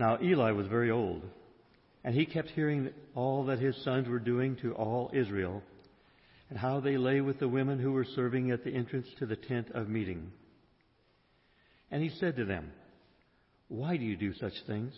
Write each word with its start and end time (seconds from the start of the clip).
Now 0.00 0.16
Eli 0.22 0.52
was 0.52 0.66
very 0.66 0.90
old, 0.90 1.22
and 2.04 2.14
he 2.14 2.24
kept 2.24 2.48
hearing 2.48 2.88
all 3.14 3.44
that 3.44 3.58
his 3.58 3.76
sons 3.84 4.08
were 4.08 4.18
doing 4.18 4.56
to 4.62 4.72
all 4.72 5.10
Israel, 5.12 5.62
and 6.48 6.58
how 6.58 6.80
they 6.80 6.96
lay 6.96 7.20
with 7.20 7.38
the 7.38 7.46
women 7.46 7.78
who 7.78 7.92
were 7.92 8.06
serving 8.16 8.50
at 8.50 8.64
the 8.64 8.72
entrance 8.72 9.06
to 9.18 9.26
the 9.26 9.36
tent 9.36 9.68
of 9.74 9.90
meeting. 9.90 10.32
And 11.90 12.02
he 12.02 12.08
said 12.18 12.36
to 12.36 12.46
them, 12.46 12.72
Why 13.68 13.98
do 13.98 14.04
you 14.04 14.16
do 14.16 14.32
such 14.32 14.54
things? 14.66 14.94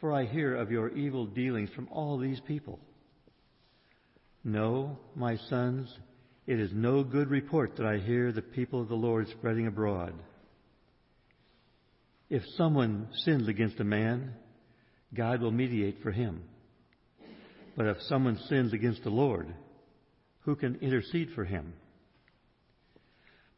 For 0.00 0.14
I 0.14 0.24
hear 0.24 0.56
of 0.56 0.70
your 0.70 0.88
evil 0.88 1.26
dealings 1.26 1.68
from 1.76 1.88
all 1.90 2.16
these 2.16 2.40
people. 2.48 2.80
No, 4.42 4.98
my 5.14 5.36
sons, 5.50 5.94
it 6.46 6.58
is 6.58 6.70
no 6.72 7.04
good 7.04 7.28
report 7.28 7.76
that 7.76 7.86
I 7.86 7.98
hear 7.98 8.32
the 8.32 8.40
people 8.40 8.80
of 8.80 8.88
the 8.88 8.94
Lord 8.94 9.28
spreading 9.28 9.66
abroad. 9.66 10.14
If 12.34 12.42
someone 12.56 13.06
sins 13.24 13.46
against 13.46 13.78
a 13.78 13.84
man, 13.84 14.34
God 15.14 15.40
will 15.40 15.52
mediate 15.52 16.02
for 16.02 16.10
him. 16.10 16.42
But 17.76 17.86
if 17.86 18.02
someone 18.08 18.40
sins 18.48 18.72
against 18.72 19.04
the 19.04 19.10
Lord, 19.10 19.54
who 20.40 20.56
can 20.56 20.74
intercede 20.80 21.28
for 21.36 21.44
him? 21.44 21.74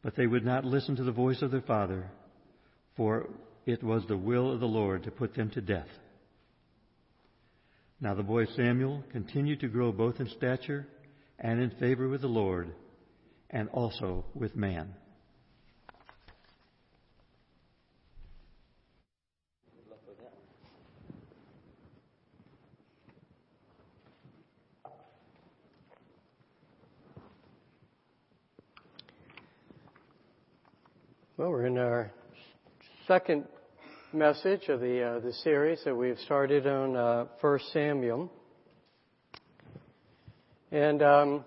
But 0.03 0.15
they 0.15 0.27
would 0.27 0.45
not 0.45 0.63
listen 0.63 0.95
to 0.97 1.03
the 1.03 1.11
voice 1.11 1.41
of 1.41 1.49
their 1.49 1.63
father, 1.63 2.11
for 2.95 3.27
it 3.65 3.81
was 3.81 4.03
the 4.05 4.15
will 4.15 4.53
of 4.53 4.59
the 4.59 4.67
Lord 4.67 5.05
to 5.05 5.11
put 5.11 5.33
them 5.33 5.49
to 5.55 5.61
death. 5.61 5.89
Now 7.99 8.13
the 8.13 8.21
boy 8.21 8.45
Samuel 8.55 9.03
continued 9.11 9.61
to 9.61 9.69
grow 9.69 9.91
both 9.91 10.19
in 10.19 10.29
stature 10.37 10.85
and 11.39 11.59
in 11.59 11.71
favor 11.79 12.07
with 12.07 12.21
the 12.21 12.27
Lord 12.27 12.75
and 13.49 13.69
also 13.69 14.25
with 14.35 14.55
man. 14.55 14.93
Well, 31.37 31.51
we're 31.51 31.67
in 31.67 31.77
our 31.77 32.11
second 33.07 33.45
message 34.11 34.69
of 34.69 34.79
the 34.79 35.03
uh, 35.03 35.19
the 35.19 35.33
series 35.43 35.79
that 35.85 35.95
we've 35.95 36.17
started 36.25 36.65
on 36.65 36.95
uh, 36.95 37.25
First 37.39 37.71
Samuel, 37.73 38.31
and 40.71 41.03
um, 41.03 41.45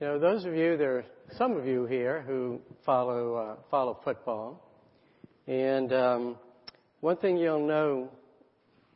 you 0.00 0.08
know 0.08 0.18
those 0.18 0.44
of 0.44 0.54
you 0.54 0.76
there, 0.76 0.96
are 0.96 1.04
some 1.38 1.56
of 1.56 1.68
you 1.68 1.86
here 1.86 2.24
who 2.26 2.60
follow 2.84 3.36
uh, 3.36 3.56
follow 3.70 4.00
football, 4.02 4.68
and 5.46 5.92
um, 5.92 6.36
one 6.98 7.16
thing 7.18 7.36
you'll 7.36 7.64
know, 7.64 8.10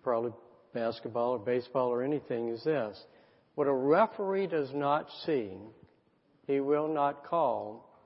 probably 0.03 0.33
basketball 0.75 1.35
or 1.35 1.39
baseball 1.39 1.87
or 1.87 2.03
anything, 2.03 2.49
is 2.49 2.65
this: 2.65 3.01
what 3.55 3.69
a 3.69 3.73
referee 3.73 4.49
does 4.49 4.75
not 4.75 5.07
see, 5.25 5.53
he 6.49 6.59
will 6.59 6.89
not 6.89 7.25
call, 7.25 7.97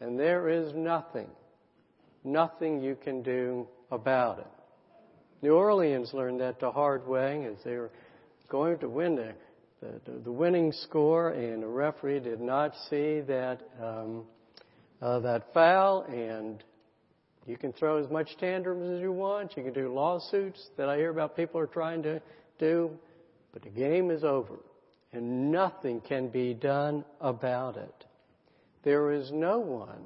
and 0.00 0.18
there 0.18 0.48
is 0.48 0.72
nothing 0.72 1.28
nothing 2.24 2.82
you 2.82 2.96
can 2.96 3.22
do 3.22 3.66
about 3.90 4.38
it. 4.38 4.46
New 5.42 5.54
Orleans 5.54 6.12
learned 6.12 6.40
that 6.40 6.60
the 6.60 6.70
hard 6.70 7.06
way 7.06 7.44
as 7.46 7.56
they 7.64 7.76
were 7.76 7.90
going 8.48 8.78
to 8.78 8.88
win 8.88 9.16
the, 9.16 9.34
the, 9.80 10.12
the 10.24 10.32
winning 10.32 10.72
score, 10.72 11.30
and 11.30 11.62
the 11.62 11.66
referee 11.66 12.20
did 12.20 12.40
not 12.40 12.72
see 12.88 13.20
that 13.20 13.60
um, 13.82 14.24
uh, 15.00 15.18
that 15.18 15.52
foul. 15.52 16.02
And 16.02 16.62
you 17.46 17.56
can 17.56 17.72
throw 17.72 18.02
as 18.02 18.08
much 18.08 18.28
tantrums 18.38 18.88
as 18.88 19.00
you 19.00 19.10
want. 19.10 19.56
You 19.56 19.64
can 19.64 19.72
do 19.72 19.92
lawsuits 19.92 20.64
that 20.76 20.88
I 20.88 20.96
hear 20.96 21.10
about 21.10 21.36
people 21.36 21.60
are 21.60 21.66
trying 21.66 22.04
to 22.04 22.22
do, 22.60 22.90
but 23.52 23.62
the 23.62 23.70
game 23.70 24.12
is 24.12 24.22
over, 24.22 24.60
and 25.12 25.50
nothing 25.50 26.00
can 26.00 26.28
be 26.28 26.54
done 26.54 27.04
about 27.20 27.76
it. 27.76 28.04
There 28.84 29.10
is 29.10 29.32
no 29.32 29.58
one 29.58 30.04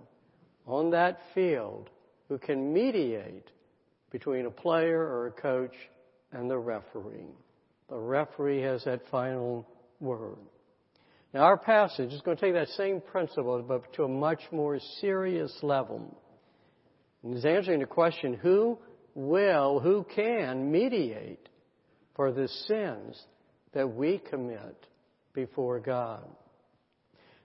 on 0.66 0.90
that 0.92 1.20
field 1.34 1.90
who 2.28 2.38
can 2.38 2.72
mediate 2.72 3.50
between 4.10 4.46
a 4.46 4.50
player 4.50 5.00
or 5.00 5.26
a 5.26 5.32
coach 5.32 5.74
and 6.32 6.50
the 6.50 6.58
referee. 6.58 7.34
The 7.88 7.98
referee 7.98 8.62
has 8.62 8.84
that 8.84 9.02
final 9.10 9.66
word. 10.00 10.38
Now, 11.32 11.42
our 11.42 11.56
passage 11.56 12.12
is 12.12 12.20
going 12.22 12.36
to 12.36 12.40
take 12.40 12.54
that 12.54 12.68
same 12.68 13.00
principle, 13.00 13.62
but 13.62 13.92
to 13.94 14.04
a 14.04 14.08
much 14.08 14.40
more 14.50 14.78
serious 15.00 15.52
level. 15.62 16.16
And 17.22 17.44
answering 17.44 17.80
the 17.80 17.86
question 17.86 18.34
who 18.34 18.78
will, 19.14 19.80
who 19.80 20.06
can 20.14 20.70
mediate 20.70 21.48
for 22.14 22.32
the 22.32 22.48
sins 22.66 23.20
that 23.72 23.94
we 23.94 24.18
commit 24.18 24.86
before 25.34 25.80
God? 25.80 26.24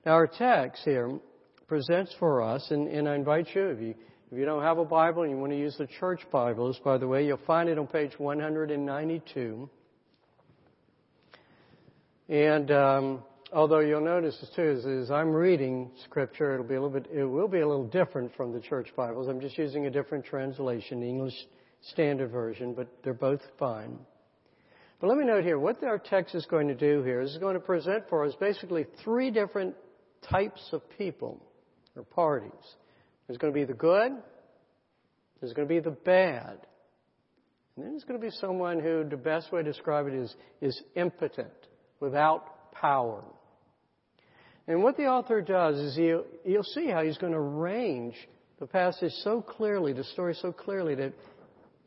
Now, 0.06 0.14
our 0.14 0.28
text 0.28 0.84
here 0.86 1.20
presents 1.68 2.14
for 2.20 2.42
us, 2.42 2.66
and, 2.70 2.88
and 2.88 3.08
I 3.08 3.16
invite 3.16 3.48
you, 3.54 3.68
if 3.68 3.82
you 3.82 3.96
if 4.32 4.38
you 4.38 4.46
don't 4.46 4.64
have 4.64 4.78
a 4.78 4.86
Bible 4.86 5.24
and 5.24 5.32
you 5.32 5.38
want 5.38 5.52
to 5.52 5.60
use 5.60 5.76
the 5.78 5.88
church 5.88 6.22
Bibles, 6.32 6.80
by 6.86 6.98
the 6.98 7.06
way, 7.06 7.26
you'll 7.26 7.38
find 7.46 7.68
it 7.68 7.78
on 7.78 7.86
page 7.86 8.18
192. 8.18 9.70
And 12.30 12.72
um, 12.72 13.24
although 13.52 13.82
you'll 13.82 14.00
notice 14.00 14.38
too, 14.56 14.70
is, 14.70 14.86
as 14.86 15.12
I'm 15.12 15.34
reading 15.34 15.92
Scripture, 16.06 16.54
it'll 16.54 16.66
be 16.66 16.76
a 16.76 16.82
little 16.82 16.98
bit, 16.98 17.12
it 17.12 17.26
will 17.26 17.50
be 17.50 17.60
a 17.60 17.68
little 17.68 17.88
different 17.88 18.34
from 18.38 18.54
the 18.54 18.62
church 18.62 18.88
Bibles. 18.96 19.28
I'm 19.28 19.42
just 19.42 19.58
using 19.58 19.88
a 19.88 19.92
different 19.92 20.24
translation, 20.24 21.04
English 21.04 21.36
Standard 21.90 22.32
Version, 22.32 22.74
but 22.74 22.88
they're 23.04 23.14
both 23.14 23.42
fine. 23.60 24.00
But 25.02 25.08
let 25.08 25.18
me 25.18 25.26
note 25.26 25.44
here, 25.44 25.60
what 25.60 25.84
our 25.84 26.00
text 26.00 26.36
is 26.36 26.46
going 26.46 26.70
to 26.70 26.76
do 26.76 27.04
here 27.04 27.20
is 27.20 27.38
going 27.40 27.56
to 27.56 27.60
present 27.60 28.08
for 28.08 28.24
us 28.24 28.34
basically 28.40 28.86
three 29.04 29.30
different 29.30 29.76
types 30.22 30.70
of 30.72 30.82
people 30.98 31.44
or 31.98 32.04
parties. 32.04 32.54
There's 33.28 33.38
going 33.38 33.54
to 33.54 33.60
be 33.60 33.66
the 33.66 33.74
good, 33.74 34.12
there's 35.40 35.54
going 35.54 35.68
to 35.68 35.74
be 35.74 35.80
the 35.80 35.92
bad, 35.92 36.58
and 37.76 37.86
then 37.86 37.92
there's 37.92 38.04
going 38.04 38.20
to 38.20 38.26
be 38.26 38.32
someone 38.32 38.80
who 38.80 39.04
the 39.10 39.18
best 39.18 39.52
way 39.52 39.64
to 39.64 39.72
describe 39.72 40.08
it 40.08 40.14
is, 40.14 40.36
is 40.62 40.82
impotent, 40.96 41.54
without 42.00 42.74
power. 42.74 43.24
And 44.68 44.84
what 44.84 44.98
the 44.98 45.06
author 45.08 45.42
does 45.42 45.78
is 45.78 45.96
he'll, 45.96 46.26
you'll 46.46 46.64
see 46.64 46.88
how 46.88 47.04
he's 47.04 47.18
going 47.18 47.34
to 47.34 47.40
arrange 47.40 48.16
the 48.60 48.68
passage 48.68 49.12
so 49.24 49.42
clearly, 49.42 49.94
the 49.94 50.04
story 50.04 50.36
so 50.36 50.52
clearly 50.52 50.96
that 50.96 51.14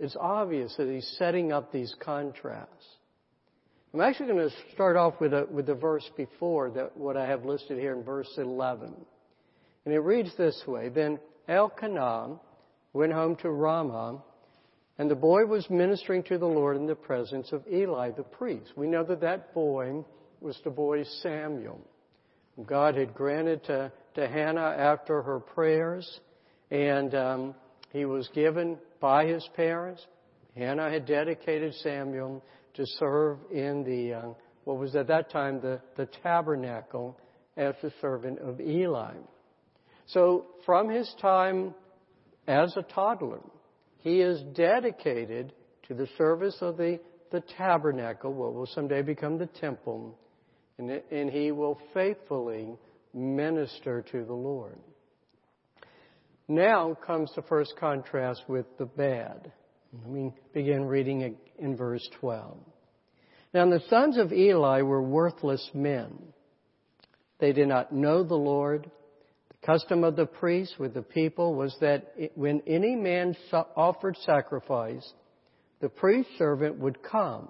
it's 0.00 0.16
obvious 0.18 0.74
that 0.76 0.88
he's 0.88 1.14
setting 1.18 1.52
up 1.52 1.70
these 1.70 1.94
contrasts. 2.00 2.84
I'm 3.92 4.00
actually 4.00 4.26
going 4.26 4.48
to 4.48 4.56
start 4.72 4.96
off 4.96 5.20
with, 5.20 5.32
a, 5.32 5.46
with 5.48 5.66
the 5.66 5.74
verse 5.74 6.08
before 6.16 6.70
that, 6.70 6.96
what 6.96 7.16
I 7.16 7.26
have 7.26 7.44
listed 7.44 7.78
here 7.78 7.94
in 7.94 8.02
verse 8.02 8.28
11. 8.36 8.92
And 9.84 9.94
it 9.94 10.00
reads 10.00 10.34
this 10.36 10.62
way 10.66 10.88
Then 10.88 11.18
Elkanah 11.48 12.40
went 12.92 13.12
home 13.12 13.36
to 13.36 13.50
Ramah, 13.50 14.22
and 14.98 15.10
the 15.10 15.16
boy 15.16 15.44
was 15.44 15.68
ministering 15.68 16.22
to 16.24 16.38
the 16.38 16.46
Lord 16.46 16.76
in 16.76 16.86
the 16.86 16.94
presence 16.94 17.52
of 17.52 17.64
Eli 17.70 18.10
the 18.12 18.22
priest. 18.22 18.72
We 18.76 18.86
know 18.86 19.04
that 19.04 19.20
that 19.20 19.52
boy 19.52 20.04
was 20.40 20.58
the 20.64 20.70
boy 20.70 21.04
Samuel. 21.22 21.80
God 22.64 22.94
had 22.96 23.14
granted 23.14 23.64
to, 23.64 23.90
to 24.14 24.28
Hannah 24.28 24.74
after 24.78 25.22
her 25.22 25.40
prayers, 25.40 26.20
and 26.70 27.14
um, 27.14 27.54
he 27.92 28.04
was 28.04 28.28
given 28.28 28.78
by 29.00 29.26
his 29.26 29.46
parents. 29.56 30.06
Hannah 30.56 30.90
had 30.90 31.04
dedicated 31.04 31.74
Samuel 31.74 32.42
to 32.74 32.86
serve 32.98 33.38
in 33.50 33.82
the, 33.82 34.14
uh, 34.14 34.28
what 34.64 34.78
was 34.78 34.94
at 34.94 35.08
that 35.08 35.30
time 35.30 35.60
the, 35.60 35.80
the 35.96 36.06
tabernacle 36.22 37.18
as 37.56 37.74
the 37.82 37.92
servant 38.00 38.38
of 38.38 38.60
Eli. 38.60 39.14
So 40.06 40.46
from 40.66 40.88
his 40.88 41.12
time 41.20 41.74
as 42.46 42.76
a 42.76 42.82
toddler, 42.82 43.40
he 43.98 44.20
is 44.20 44.42
dedicated 44.54 45.52
to 45.88 45.94
the 45.94 46.08
service 46.18 46.56
of 46.60 46.76
the, 46.76 47.00
the 47.30 47.42
tabernacle, 47.56 48.32
what 48.32 48.54
will 48.54 48.66
someday 48.66 49.02
become 49.02 49.38
the 49.38 49.46
temple, 49.46 50.18
and, 50.78 50.90
and 51.10 51.30
he 51.30 51.52
will 51.52 51.78
faithfully 51.92 52.76
minister 53.14 54.04
to 54.12 54.24
the 54.24 54.34
Lord. 54.34 54.78
Now 56.48 56.94
comes 57.06 57.32
the 57.34 57.42
first 57.42 57.74
contrast 57.78 58.42
with 58.48 58.66
the 58.76 58.84
bad. 58.84 59.50
Let 59.92 60.10
me 60.10 60.32
begin 60.52 60.84
reading 60.84 61.36
in 61.58 61.76
verse 61.76 62.06
12. 62.20 62.58
Now 63.54 63.70
the 63.70 63.82
sons 63.88 64.18
of 64.18 64.32
Eli 64.32 64.82
were 64.82 65.02
worthless 65.02 65.70
men. 65.72 66.18
They 67.38 67.52
did 67.52 67.68
not 67.68 67.92
know 67.92 68.24
the 68.24 68.34
Lord 68.34 68.90
custom 69.64 70.04
of 70.04 70.16
the 70.16 70.26
priests 70.26 70.78
with 70.78 70.94
the 70.94 71.02
people 71.02 71.54
was 71.54 71.74
that 71.80 72.14
when 72.34 72.62
any 72.66 72.94
man 72.94 73.36
offered 73.76 74.16
sacrifice, 74.18 75.12
the 75.80 75.88
priest 75.88 76.28
servant 76.38 76.78
would 76.78 77.02
come 77.02 77.48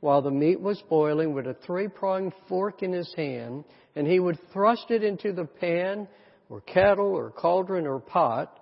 while 0.00 0.22
the 0.22 0.30
meat 0.30 0.60
was 0.60 0.82
boiling 0.88 1.34
with 1.34 1.46
a 1.46 1.56
three-pronged 1.66 2.32
fork 2.48 2.82
in 2.82 2.92
his 2.92 3.12
hand, 3.14 3.64
and 3.94 4.06
he 4.06 4.18
would 4.18 4.38
thrust 4.52 4.86
it 4.90 5.04
into 5.04 5.32
the 5.32 5.44
pan 5.44 6.08
or 6.48 6.60
kettle 6.62 7.14
or 7.14 7.30
cauldron 7.30 7.86
or 7.86 8.00
pot. 8.00 8.58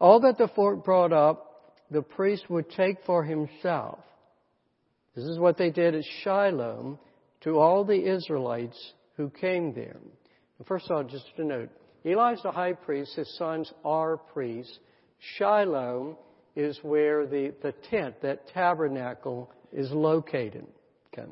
All 0.00 0.20
that 0.20 0.36
the 0.36 0.48
fork 0.48 0.84
brought 0.84 1.12
up 1.12 1.74
the 1.90 2.02
priest 2.02 2.50
would 2.50 2.68
take 2.70 2.96
for 3.06 3.22
himself. 3.22 4.00
This 5.14 5.24
is 5.24 5.38
what 5.38 5.56
they 5.56 5.70
did 5.70 5.94
at 5.94 6.04
Shiloh 6.22 6.98
to 7.42 7.58
all 7.58 7.84
the 7.84 8.12
Israelites 8.12 8.92
who 9.16 9.30
came 9.30 9.72
there. 9.72 10.00
First 10.64 10.86
of 10.86 10.96
all, 10.96 11.04
just 11.04 11.26
to 11.36 11.44
note, 11.44 11.68
Eli's 12.04 12.42
the 12.42 12.50
high 12.50 12.72
priest, 12.72 13.14
his 13.16 13.36
sons 13.36 13.70
are 13.84 14.16
priests. 14.16 14.78
Shiloh 15.36 16.18
is 16.54 16.78
where 16.82 17.26
the, 17.26 17.52
the 17.62 17.72
tent, 17.90 18.22
that 18.22 18.48
tabernacle, 18.48 19.50
is 19.72 19.90
located. 19.90 20.66
Okay. 21.12 21.28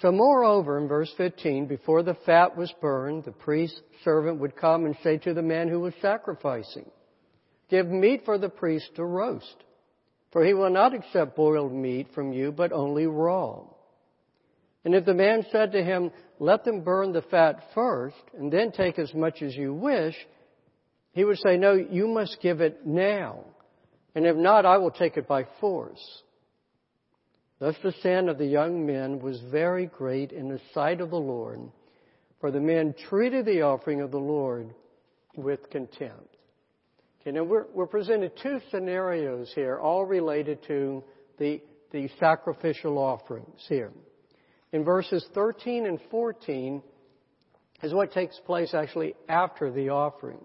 So 0.00 0.12
moreover, 0.12 0.78
in 0.78 0.88
verse 0.88 1.12
15, 1.16 1.66
before 1.66 2.02
the 2.02 2.16
fat 2.26 2.56
was 2.56 2.72
burned, 2.80 3.24
the 3.24 3.32
priest's 3.32 3.80
servant 4.04 4.40
would 4.40 4.56
come 4.56 4.84
and 4.84 4.96
say 5.02 5.18
to 5.18 5.34
the 5.34 5.42
man 5.42 5.68
who 5.68 5.80
was 5.80 5.94
sacrificing, 6.00 6.90
Give 7.68 7.86
meat 7.86 8.22
for 8.24 8.38
the 8.38 8.48
priest 8.48 8.90
to 8.96 9.04
roast, 9.04 9.64
for 10.32 10.44
he 10.44 10.54
will 10.54 10.70
not 10.70 10.94
accept 10.94 11.34
boiled 11.34 11.72
meat 11.72 12.08
from 12.14 12.32
you, 12.32 12.52
but 12.52 12.72
only 12.72 13.06
raw. 13.06 13.64
And 14.86 14.94
if 14.94 15.04
the 15.04 15.14
man 15.14 15.44
said 15.50 15.72
to 15.72 15.82
him, 15.82 16.12
Let 16.38 16.64
them 16.64 16.82
burn 16.82 17.12
the 17.12 17.22
fat 17.22 17.58
first, 17.74 18.22
and 18.38 18.52
then 18.52 18.70
take 18.70 19.00
as 19.00 19.12
much 19.12 19.42
as 19.42 19.56
you 19.56 19.74
wish, 19.74 20.14
he 21.10 21.24
would 21.24 21.38
say, 21.38 21.56
No, 21.56 21.72
you 21.72 22.06
must 22.06 22.38
give 22.40 22.60
it 22.60 22.86
now. 22.86 23.40
And 24.14 24.24
if 24.24 24.36
not, 24.36 24.64
I 24.64 24.78
will 24.78 24.92
take 24.92 25.16
it 25.16 25.26
by 25.26 25.44
force. 25.60 26.22
Thus 27.58 27.74
the 27.82 27.94
sin 28.00 28.28
of 28.28 28.38
the 28.38 28.46
young 28.46 28.86
men 28.86 29.18
was 29.18 29.40
very 29.50 29.86
great 29.86 30.30
in 30.30 30.48
the 30.48 30.60
sight 30.72 31.00
of 31.00 31.10
the 31.10 31.16
Lord, 31.16 31.58
for 32.40 32.52
the 32.52 32.60
men 32.60 32.94
treated 33.08 33.44
the 33.44 33.62
offering 33.62 34.02
of 34.02 34.12
the 34.12 34.18
Lord 34.18 34.72
with 35.34 35.68
contempt. 35.68 36.36
Okay, 37.20 37.32
now 37.32 37.42
we're, 37.42 37.66
we're 37.74 37.88
presented 37.88 38.36
two 38.40 38.60
scenarios 38.70 39.50
here, 39.52 39.80
all 39.80 40.04
related 40.04 40.62
to 40.68 41.02
the, 41.40 41.60
the 41.90 42.08
sacrificial 42.20 42.98
offerings 42.98 43.64
here. 43.68 43.90
In 44.76 44.84
verses 44.84 45.24
13 45.32 45.86
and 45.86 45.98
14 46.10 46.82
is 47.82 47.94
what 47.94 48.12
takes 48.12 48.38
place 48.44 48.74
actually 48.74 49.14
after 49.26 49.72
the 49.72 49.88
offering. 49.88 50.44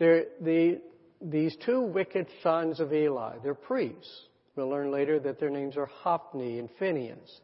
There, 0.00 0.24
the, 0.40 0.80
these 1.20 1.56
two 1.64 1.82
wicked 1.82 2.26
sons 2.42 2.80
of 2.80 2.92
Eli, 2.92 3.36
they're 3.44 3.54
priests. 3.54 4.26
We'll 4.56 4.70
learn 4.70 4.90
later 4.90 5.20
that 5.20 5.38
their 5.38 5.50
names 5.50 5.76
are 5.76 5.86
Hophni 5.86 6.58
and 6.58 6.68
Phinehas. 6.80 7.40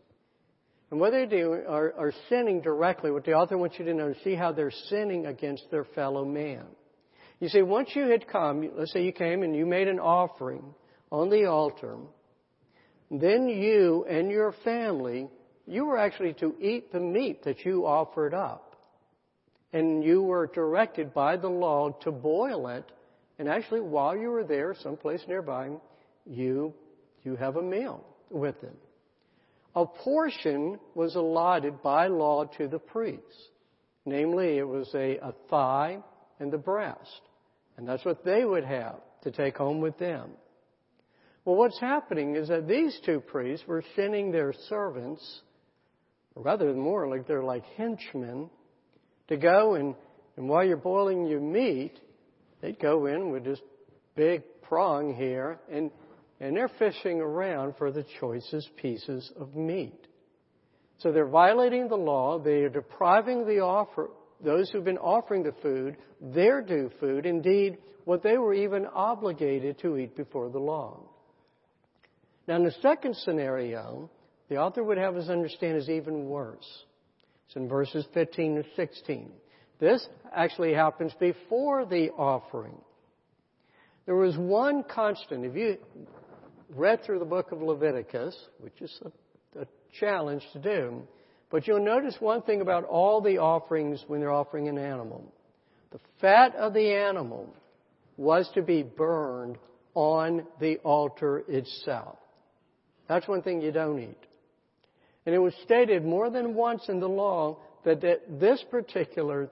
And 0.90 0.98
what 0.98 1.12
they 1.12 1.26
do 1.26 1.52
are, 1.69 1.94
are 1.96 2.12
sinning 2.28 2.60
directly. 2.60 3.12
What 3.12 3.25
the 3.25 3.34
author 3.34 3.56
wants 3.56 3.78
you 3.78 3.84
to 3.84 3.94
know 3.94 4.08
is 4.08 4.16
see 4.25 4.34
how 4.34 4.50
they're 4.50 4.72
sinning 4.88 5.26
against 5.26 5.70
their 5.70 5.84
fellow 5.84 6.25
man. 6.25 6.64
You 7.38 7.48
see, 7.48 7.62
once 7.62 7.90
you 7.94 8.08
had 8.08 8.26
come, 8.26 8.69
let's 8.76 8.92
say 8.92 9.04
you 9.04 9.12
came 9.12 9.44
and 9.44 9.54
you 9.54 9.64
made 9.64 9.86
an 9.86 10.00
offering 10.00 10.75
on 11.12 11.30
the 11.30 11.44
altar, 11.44 11.98
then 13.12 13.48
you 13.48 14.04
and 14.10 14.28
your 14.28 14.52
family, 14.64 15.28
you 15.68 15.84
were 15.84 15.98
actually 15.98 16.32
to 16.34 16.54
eat 16.60 16.92
the 16.92 17.00
meat 17.00 17.44
that 17.44 17.64
you 17.64 17.86
offered 17.86 18.34
up. 18.34 18.76
And 19.72 20.02
you 20.02 20.22
were 20.22 20.46
directed 20.46 21.12
by 21.12 21.36
the 21.36 21.48
law 21.48 21.90
to 22.02 22.10
boil 22.10 22.68
it. 22.68 22.90
And 23.38 23.48
actually, 23.48 23.82
while 23.82 24.16
you 24.16 24.30
were 24.30 24.44
there, 24.44 24.74
someplace 24.82 25.20
nearby, 25.28 25.70
you 26.26 26.74
you 27.22 27.36
have 27.36 27.56
a 27.56 27.62
meal 27.62 28.04
with 28.30 28.60
them. 28.60 28.76
A 29.74 29.84
portion 29.84 30.78
was 30.94 31.14
allotted 31.14 31.82
by 31.82 32.08
law 32.08 32.44
to 32.56 32.68
the 32.68 32.78
priests. 32.78 33.48
Namely, 34.06 34.56
it 34.56 34.66
was 34.66 34.90
a, 34.94 35.18
a 35.18 35.34
thigh 35.50 35.98
and 36.40 36.50
the 36.50 36.58
breast. 36.58 37.20
And 37.76 37.86
that's 37.86 38.04
what 38.04 38.24
they 38.24 38.44
would 38.44 38.64
have 38.64 38.96
to 39.22 39.30
take 39.30 39.56
home 39.56 39.80
with 39.80 39.98
them. 39.98 40.30
Well, 41.44 41.56
what's 41.56 41.78
happening 41.78 42.36
is 42.36 42.48
that 42.48 42.66
these 42.66 42.98
two 43.04 43.20
priests 43.20 43.66
were 43.66 43.84
sending 43.94 44.32
their 44.32 44.54
servants, 44.68 45.42
or 46.38 46.44
rather 46.44 46.73
more 46.73 47.08
like 47.08 47.26
they're 47.26 47.43
like 47.43 47.64
henchmen, 47.76 48.49
to 49.26 49.37
go 49.37 49.75
and, 49.75 49.96
and 50.37 50.49
while 50.49 50.64
you're 50.64 50.76
boiling 50.76 51.26
your 51.26 51.40
meat, 51.40 51.99
they'd 52.62 52.79
go 52.79 53.06
in 53.06 53.32
with 53.32 53.44
this 53.44 53.61
big 54.14 54.43
prong 54.62 55.14
here 55.14 55.58
and 55.70 55.90
and 56.40 56.56
they're 56.56 56.70
fishing 56.79 57.20
around 57.20 57.75
for 57.79 57.90
the 57.90 58.05
choicest 58.20 58.70
pieces 58.76 59.32
of 59.40 59.56
meat. 59.56 60.06
So 60.99 61.11
they're 61.11 61.26
violating 61.26 61.88
the 61.88 61.96
law. 61.96 62.38
They 62.38 62.62
are 62.62 62.69
depriving 62.69 63.44
the 63.44 63.58
offer, 63.58 64.11
those 64.44 64.70
who've 64.70 64.85
been 64.85 64.99
offering 64.99 65.43
the 65.43 65.55
food, 65.62 65.96
their 66.20 66.62
due 66.62 66.93
food, 67.00 67.26
indeed, 67.26 67.79
what 68.05 68.23
they 68.23 68.38
were 68.38 68.55
even 68.55 68.87
obligated 68.87 69.81
to 69.81 69.96
eat 69.96 70.17
before 70.17 70.49
the 70.49 70.61
law. 70.61 71.00
Now, 72.46 72.55
in 72.55 72.62
the 72.62 72.75
second 72.82 73.17
scenario, 73.17 74.08
the 74.48 74.56
author 74.56 74.82
would 74.82 74.98
have 74.98 75.16
us 75.16 75.28
understand 75.28 75.76
is 75.76 75.88
even 75.88 76.28
worse. 76.28 76.84
It's 77.46 77.56
in 77.56 77.68
verses 77.68 78.06
15 78.14 78.56
to 78.56 78.64
16. 78.76 79.30
This 79.80 80.06
actually 80.34 80.74
happens 80.74 81.12
before 81.18 81.84
the 81.84 82.10
offering. 82.10 82.76
There 84.06 84.16
was 84.16 84.36
one 84.36 84.84
constant. 84.84 85.44
If 85.44 85.54
you 85.54 85.76
read 86.74 87.04
through 87.04 87.18
the 87.18 87.24
book 87.24 87.52
of 87.52 87.62
Leviticus, 87.62 88.36
which 88.60 88.80
is 88.80 89.00
a, 89.04 89.60
a 89.60 89.66
challenge 89.98 90.42
to 90.52 90.58
do, 90.58 91.02
but 91.50 91.66
you'll 91.66 91.84
notice 91.84 92.16
one 92.20 92.42
thing 92.42 92.60
about 92.60 92.84
all 92.84 93.20
the 93.20 93.38
offerings 93.38 94.04
when 94.06 94.20
they're 94.20 94.32
offering 94.32 94.68
an 94.68 94.78
animal. 94.78 95.32
The 95.90 96.00
fat 96.20 96.54
of 96.56 96.74
the 96.74 96.92
animal 96.92 97.54
was 98.16 98.50
to 98.54 98.62
be 98.62 98.82
burned 98.82 99.56
on 99.94 100.44
the 100.60 100.76
altar 100.78 101.44
itself. 101.48 102.18
That's 103.08 103.26
one 103.26 103.42
thing 103.42 103.62
you 103.62 103.72
don't 103.72 103.98
eat. 103.98 104.27
And 105.28 105.34
it 105.34 105.40
was 105.40 105.52
stated 105.62 106.06
more 106.06 106.30
than 106.30 106.54
once 106.54 106.88
in 106.88 107.00
the 107.00 107.06
law 107.06 107.58
that 107.84 108.00
this 108.40 108.64
particular 108.70 109.50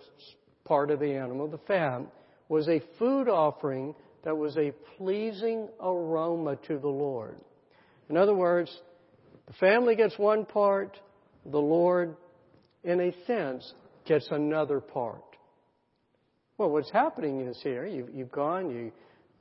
part 0.64 0.90
of 0.90 1.00
the 1.00 1.12
animal, 1.12 1.48
the 1.48 1.58
fat, 1.68 2.00
was 2.48 2.66
a 2.66 2.80
food 2.98 3.28
offering 3.28 3.94
that 4.24 4.34
was 4.34 4.56
a 4.56 4.72
pleasing 4.96 5.68
aroma 5.78 6.56
to 6.66 6.78
the 6.78 6.88
Lord. 6.88 7.36
In 8.08 8.16
other 8.16 8.32
words, 8.32 8.74
the 9.46 9.52
family 9.52 9.94
gets 9.96 10.18
one 10.18 10.46
part, 10.46 10.98
the 11.44 11.58
Lord, 11.58 12.16
in 12.82 12.98
a 12.98 13.12
sense, 13.26 13.74
gets 14.06 14.28
another 14.30 14.80
part. 14.80 15.36
Well, 16.56 16.70
what's 16.70 16.90
happening 16.90 17.42
is 17.42 17.60
here, 17.62 17.84
you've, 17.84 18.08
you've 18.14 18.32
gone, 18.32 18.70
you 18.70 18.92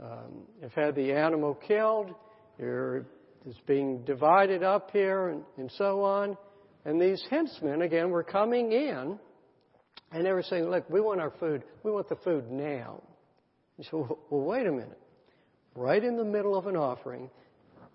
um, 0.04 0.42
have 0.62 0.74
had 0.74 0.96
the 0.96 1.14
animal 1.14 1.54
killed, 1.54 2.14
you're, 2.60 3.06
it's 3.46 3.60
being 3.68 4.04
divided 4.06 4.64
up 4.64 4.90
here, 4.92 5.30
and, 5.30 5.44
and 5.58 5.72
so 5.78 6.02
on. 6.02 6.38
And 6.84 7.00
these 7.00 7.24
henchmen, 7.30 7.82
again, 7.82 8.10
were 8.10 8.24
coming 8.24 8.72
in, 8.72 9.20
and 10.12 10.26
they 10.26 10.32
were 10.32 10.44
saying, 10.44 10.70
look, 10.70 10.90
we 10.90 11.02
want 11.02 11.20
our 11.22 11.34
food, 11.40 11.64
we 11.84 11.92
want 11.92 12.10
the 12.10 12.16
food 12.18 12.50
now. 12.50 13.02
Well, 13.92 14.20
well, 14.30 14.42
wait 14.42 14.66
a 14.66 14.72
minute. 14.72 15.00
Right 15.76 16.04
in 16.04 16.16
the 16.16 16.24
middle 16.24 16.56
of 16.56 16.68
an 16.68 16.78
offering, 16.78 17.30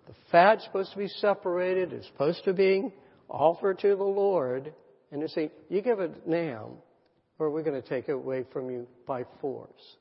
the 0.07 0.13
fat's 0.31 0.63
supposed 0.65 0.91
to 0.91 0.97
be 0.97 1.07
separated, 1.07 1.93
it's 1.93 2.07
supposed 2.07 2.43
to 2.45 2.53
be 2.53 2.93
offered 3.29 3.79
to 3.79 3.95
the 3.95 4.03
Lord, 4.03 4.73
and 5.11 5.21
they 5.21 5.27
say, 5.27 5.51
you 5.69 5.81
give 5.81 5.99
it 5.99 6.27
now, 6.27 6.71
or 7.39 7.49
we're 7.49 7.63
going 7.63 7.81
to 7.81 7.87
take 7.87 8.07
it 8.07 8.13
away 8.13 8.45
from 8.53 8.69
you 8.69 8.87
by 9.07 9.23
force. 9.39 9.97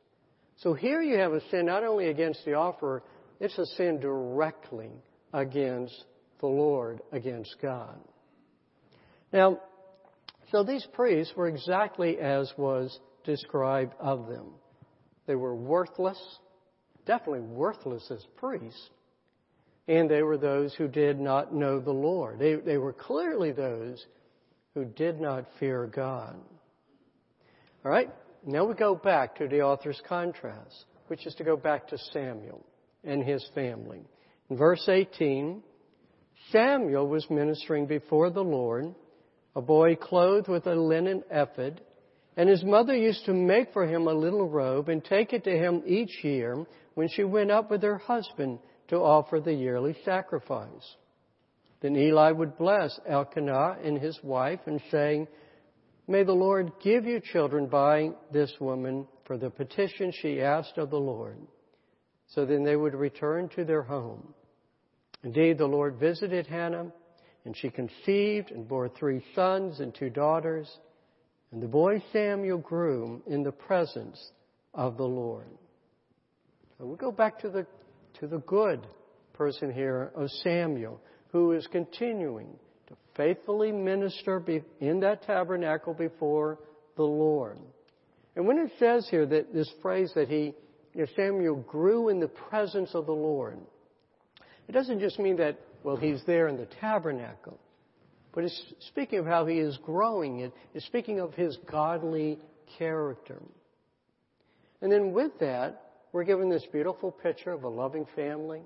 So 0.59 0.75
here 0.75 1.01
you 1.01 1.19
have 1.19 1.33
a 1.33 1.41
sin 1.51 1.67
not 1.67 1.85
only 1.85 2.09
against 2.09 2.45
the 2.45 2.55
offerer, 2.55 3.03
it's 3.41 3.57
a 3.57 3.65
sin 3.77 3.99
directly 3.99 4.91
against 5.33 6.05
the 6.41 6.47
Lord, 6.47 7.01
against 7.13 7.57
God. 7.61 7.99
Now, 9.33 9.61
so 10.51 10.65
these 10.65 10.87
priests 10.93 11.35
were 11.37 11.49
exactly 11.49 12.19
as 12.19 12.53
was 12.57 12.99
described 13.25 13.95
of 14.01 14.27
them. 14.29 14.47
They 15.27 15.37
were 15.37 15.55
worthless, 15.55 16.21
definitely 17.07 17.41
worthless 17.41 18.11
as 18.11 18.25
priests, 18.37 18.91
and 19.87 20.11
they 20.11 20.23
were 20.23 20.39
those 20.39 20.75
who 20.75 20.89
did 20.89 21.21
not 21.21 21.55
know 21.55 21.81
the 21.81 21.93
Lord. 21.93 22.39
They, 22.39 22.57
they 22.57 22.79
were 22.79 22.93
clearly 22.93 23.53
those 23.53 24.05
who 24.75 24.85
did 24.85 25.21
not 25.21 25.47
fear 25.59 25.87
God. 25.87 26.37
All 27.85 27.91
right, 27.91 28.11
now 28.45 28.65
we 28.65 28.75
go 28.75 28.95
back 28.95 29.37
to 29.37 29.49
the 29.49 29.63
author's 29.63 30.01
contrast, 30.09 30.85
which 31.07 31.27
is 31.27 31.35
to 31.37 31.45
go 31.45 31.57
back 31.57 31.89
to 31.89 31.99
Samuel 32.13 32.65
and 33.05 33.23
his 33.23 33.47
family. 33.55 34.03
Verse 34.51 34.87
18, 34.89 35.63
Samuel 36.51 37.07
was 37.07 37.29
ministering 37.31 37.87
before 37.87 38.31
the 38.31 38.43
Lord, 38.43 38.95
a 39.55 39.63
boy 39.63 39.95
clothed 39.97 40.49
with 40.49 40.67
a 40.67 40.75
linen 40.75 41.23
ephod 41.31 41.81
and 42.37 42.49
his 42.49 42.65
mother 42.65 42.97
used 42.97 43.25
to 43.27 43.35
make 43.35 43.73
for 43.73 43.87
him 43.87 44.07
a 44.07 44.15
little 44.15 44.49
robe 44.49 44.89
and 44.89 45.05
take 45.05 45.33
it 45.33 45.45
to 45.45 45.51
him 45.51 45.83
each 45.87 46.25
year 46.25 46.65
when 46.95 47.09
she 47.09 47.25
went 47.25 47.51
up 47.51 47.71
with 47.71 47.83
her 47.83 47.99
husband 47.99 48.59
to 48.89 48.97
offer 48.97 49.41
the 49.41 49.53
yearly 49.53 49.97
sacrifice. 50.05 50.97
Then 51.81 51.97
Eli 51.97 52.31
would 52.31 52.57
bless 52.57 52.99
Elkanah 53.07 53.79
and 53.85 53.99
his 53.99 54.19
wife 54.23 54.61
and 54.67 54.81
saying, 54.91 55.29
May 56.07 56.25
the 56.25 56.33
Lord 56.33 56.73
give 56.83 57.05
you 57.05 57.21
children 57.21 57.67
by 57.67 58.11
this 58.33 58.53
woman 58.61 59.07
for 59.27 59.37
the 59.37 59.51
petition 59.51 60.13
she 60.13 60.41
asked 60.41 60.77
of 60.77 60.91
the 60.91 60.99
Lord. 60.99 61.39
So 62.29 62.45
then 62.47 62.65
they 62.65 62.77
would 62.77 62.95
return 62.95 63.49
to 63.57 63.65
their 63.65 63.83
home. 63.83 64.35
Indeed, 65.23 65.59
the 65.59 65.67
Lord 65.67 65.97
visited 65.97 66.47
Hannah, 66.47 66.93
and 67.45 67.57
she 67.57 67.71
conceived 67.71 68.51
and 68.51 68.67
bore 68.67 68.89
three 68.89 69.23
sons 69.35 69.81
and 69.81 69.95
two 69.95 70.11
daughters. 70.11 70.71
And 71.53 71.63
the 71.63 71.69
boy 71.69 72.03
Samuel 72.13 72.59
grew 72.59 73.23
in 73.27 73.43
the 73.43 73.53
presence 73.53 74.19
of 74.73 74.97
the 74.97 75.05
Lord. 75.05 75.47
So 76.79 76.87
we 76.87 76.97
go 76.97 77.13
back 77.13 77.41
to 77.41 77.51
the, 77.51 77.67
to 78.21 78.27
the 78.27 78.39
good 78.39 78.87
person 79.35 79.73
here 79.73 80.11
of 80.15 80.31
Samuel, 80.43 81.01
who 81.33 81.53
is 81.53 81.67
continuing 81.67 82.59
to 82.89 82.95
faithfully 83.17 83.73
minister 83.73 84.43
in 84.81 85.01
that 85.01 85.23
tabernacle 85.25 85.95
before 85.95 86.59
the 86.97 87.03
Lord. 87.03 87.59
And 88.37 88.47
when 88.47 88.59
it 88.59 88.73
says 88.79 89.07
here 89.11 89.27
that 89.27 89.53
this 89.53 89.71
phrase 89.83 90.13
that 90.15 90.29
he, 90.29 90.55
Samuel 91.17 91.57
grew 91.57 92.09
in 92.09 92.21
the 92.21 92.29
presence 92.29 92.91
of 92.95 93.07
the 93.07 93.13
Lord, 93.13 93.59
it 94.71 94.73
doesn't 94.73 95.01
just 95.01 95.19
mean 95.19 95.39
that, 95.39 95.59
well, 95.83 95.97
he's 95.97 96.23
there 96.29 96.47
in 96.47 96.57
the 96.57 96.69
tabernacle, 96.81 97.59
but 98.33 98.45
it's 98.45 98.63
speaking 98.79 99.19
of 99.19 99.27
how 99.27 99.45
he 99.45 99.59
is 99.59 99.77
growing. 99.79 100.39
it. 100.39 100.53
It 100.73 100.79
is 100.79 100.85
speaking 100.85 101.19
of 101.19 101.35
his 101.35 101.59
godly 101.69 102.39
character. 102.79 103.43
And 104.81 104.93
then 104.93 105.11
with 105.13 105.33
that, 105.41 105.91
we're 106.13 106.23
given 106.23 106.49
this 106.49 106.65
beautiful 106.71 107.11
picture 107.11 107.51
of 107.51 107.65
a 107.65 107.69
loving 107.69 108.07
family. 108.15 108.61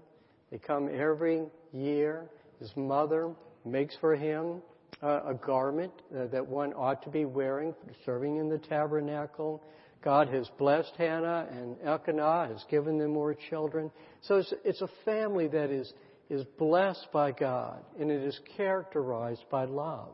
They 0.50 0.58
come 0.58 0.90
every 0.92 1.44
year. 1.72 2.26
His 2.60 2.70
mother 2.76 3.30
makes 3.64 3.96
for 3.96 4.14
him 4.14 4.60
uh, 5.02 5.20
a 5.24 5.32
garment 5.32 5.94
uh, 6.14 6.26
that 6.26 6.46
one 6.46 6.74
ought 6.74 7.02
to 7.04 7.08
be 7.08 7.24
wearing, 7.24 7.74
serving 8.04 8.36
in 8.36 8.50
the 8.50 8.58
tabernacle. 8.58 9.62
God 10.04 10.28
has 10.28 10.46
blessed 10.58 10.92
Hannah 10.98 11.48
and 11.50 11.76
Elkanah, 11.82 12.48
has 12.52 12.62
given 12.70 12.98
them 12.98 13.12
more 13.12 13.34
children. 13.48 13.90
So 14.20 14.36
it's, 14.36 14.52
it's 14.62 14.82
a 14.82 14.88
family 15.06 15.48
that 15.48 15.70
is, 15.70 15.90
is 16.28 16.44
blessed 16.58 17.08
by 17.10 17.32
God, 17.32 17.82
and 17.98 18.10
it 18.10 18.22
is 18.22 18.38
characterized 18.54 19.44
by 19.50 19.64
love. 19.64 20.12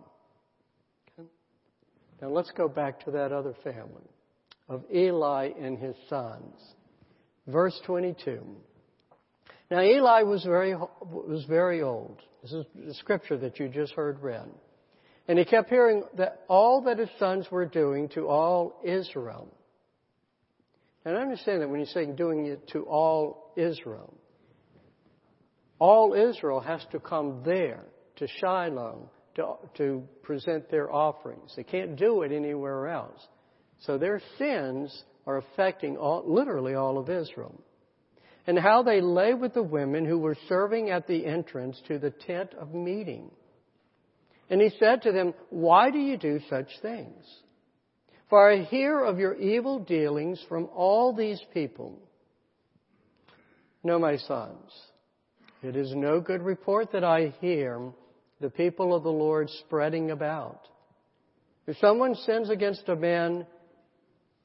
Okay? 1.18 1.28
Now 2.22 2.28
let's 2.28 2.52
go 2.52 2.68
back 2.68 3.04
to 3.04 3.10
that 3.10 3.32
other 3.32 3.52
family 3.64 4.08
of 4.68 4.84
Eli 4.94 5.50
and 5.60 5.76
his 5.76 5.96
sons. 6.08 6.54
Verse 7.48 7.78
22. 7.84 8.40
Now 9.72 9.82
Eli 9.82 10.22
was 10.22 10.44
very, 10.44 10.72
was 10.72 11.44
very 11.48 11.82
old. 11.82 12.20
This 12.42 12.52
is 12.52 12.64
the 12.86 12.94
scripture 12.94 13.36
that 13.38 13.58
you 13.58 13.68
just 13.68 13.94
heard 13.94 14.20
read. 14.20 14.48
And 15.26 15.36
he 15.36 15.44
kept 15.44 15.68
hearing 15.68 16.04
that 16.16 16.44
all 16.48 16.82
that 16.82 16.98
his 16.98 17.10
sons 17.18 17.46
were 17.50 17.66
doing 17.66 18.08
to 18.10 18.28
all 18.28 18.80
Israel. 18.84 19.48
And 21.04 21.16
I 21.16 21.20
understand 21.22 21.62
that 21.62 21.68
when 21.68 21.80
he's 21.80 21.92
saying 21.92 22.16
doing 22.16 22.46
it 22.46 22.68
to 22.68 22.82
all 22.82 23.52
Israel, 23.56 24.14
all 25.78 26.12
Israel 26.12 26.60
has 26.60 26.84
to 26.92 27.00
come 27.00 27.42
there 27.44 27.84
to 28.16 28.26
Shiloh 28.40 29.10
to, 29.36 29.54
to 29.76 30.02
present 30.22 30.70
their 30.70 30.92
offerings. 30.92 31.52
They 31.56 31.62
can't 31.64 31.96
do 31.96 32.22
it 32.22 32.32
anywhere 32.32 32.88
else. 32.88 33.20
So 33.80 33.96
their 33.96 34.20
sins 34.38 35.04
are 35.26 35.38
affecting 35.38 35.96
all, 35.96 36.22
literally 36.26 36.74
all 36.74 36.98
of 36.98 37.08
Israel. 37.08 37.58
And 38.46 38.58
how 38.58 38.82
they 38.82 39.00
lay 39.00 39.32
with 39.32 39.54
the 39.54 39.62
women 39.62 40.04
who 40.04 40.18
were 40.18 40.36
serving 40.48 40.90
at 40.90 41.06
the 41.06 41.24
entrance 41.24 41.80
to 41.88 41.98
the 41.98 42.10
tent 42.10 42.54
of 42.58 42.74
meeting. 42.74 43.30
And 44.50 44.60
he 44.60 44.70
said 44.78 45.02
to 45.02 45.12
them, 45.12 45.34
Why 45.50 45.90
do 45.90 45.98
you 45.98 46.16
do 46.16 46.40
such 46.50 46.68
things? 46.82 47.24
For 48.30 48.50
I 48.50 48.62
hear 48.62 49.04
of 49.04 49.18
your 49.18 49.34
evil 49.34 49.80
dealings 49.80 50.42
from 50.48 50.68
all 50.72 51.12
these 51.12 51.40
people. 51.52 51.98
No, 53.82 53.98
my 53.98 54.16
sons, 54.16 54.70
it 55.62 55.74
is 55.74 55.92
no 55.94 56.20
good 56.20 56.42
report 56.42 56.92
that 56.92 57.02
I 57.02 57.34
hear 57.40 57.92
the 58.40 58.50
people 58.50 58.94
of 58.94 59.02
the 59.02 59.10
Lord 59.10 59.50
spreading 59.66 60.12
about. 60.12 60.60
If 61.66 61.76
someone 61.78 62.14
sins 62.14 62.50
against 62.50 62.88
a 62.88 62.96
man, 62.96 63.46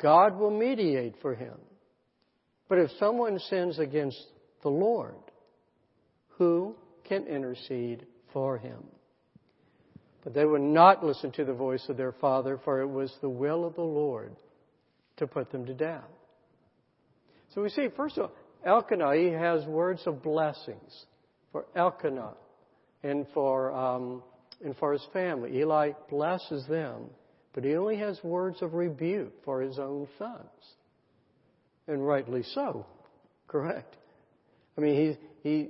God 0.02 0.38
will 0.38 0.52
mediate 0.52 1.16
for 1.22 1.36
him. 1.36 1.58
But 2.68 2.80
if 2.80 2.90
someone 3.00 3.38
sins 3.38 3.78
against 3.78 4.22
the 4.64 4.70
Lord, 4.70 5.16
who 6.38 6.76
can 7.08 7.28
intercede 7.28 8.06
for 8.34 8.58
him? 8.58 8.84
But 10.26 10.34
they 10.34 10.44
would 10.44 10.62
not 10.62 11.06
listen 11.06 11.32
to 11.34 11.46
the 11.46 11.54
voice 11.54 11.86
of 11.88 11.98
their 11.98 12.12
father, 12.12 12.60
for 12.66 12.82
it 12.82 12.88
was 12.88 13.16
the 13.22 13.30
will 13.30 13.64
of 13.64 13.76
the 13.76 13.82
Lord 13.82 14.36
to 15.18 15.28
put 15.28 15.52
them 15.52 15.66
to 15.68 15.74
death. 15.74 16.04
So 17.54 17.62
we 17.62 17.70
see, 17.70 17.88
first 17.96 18.18
of 18.18 18.24
all, 18.24 18.32
Elkanah, 18.66 19.16
he 19.16 19.28
has 19.28 19.64
words 19.66 20.02
of 20.08 20.24
blessings 20.24 21.06
for 21.52 21.66
Elkanah 21.76 22.34
and 23.04 23.28
for, 23.36 23.72
um, 23.72 24.24
and 24.64 24.76
for 24.78 24.94
his 24.94 25.06
family. 25.14 25.60
Eli 25.60 25.92
blesses 26.10 26.66
them, 26.68 27.04
but 27.54 27.64
he 27.64 27.76
only 27.76 27.98
has 27.98 28.20
words 28.24 28.64
of 28.64 28.74
rebuke 28.74 29.32
for 29.46 29.62
his 29.62 29.78
own 29.78 30.08
sons. 30.18 30.50
And 31.88 32.06
rightly 32.06 32.42
so. 32.56 32.88
Correct. 33.48 33.96
I 34.76 34.82
mean, 34.82 35.18
he, 35.44 35.50
he, 35.50 35.70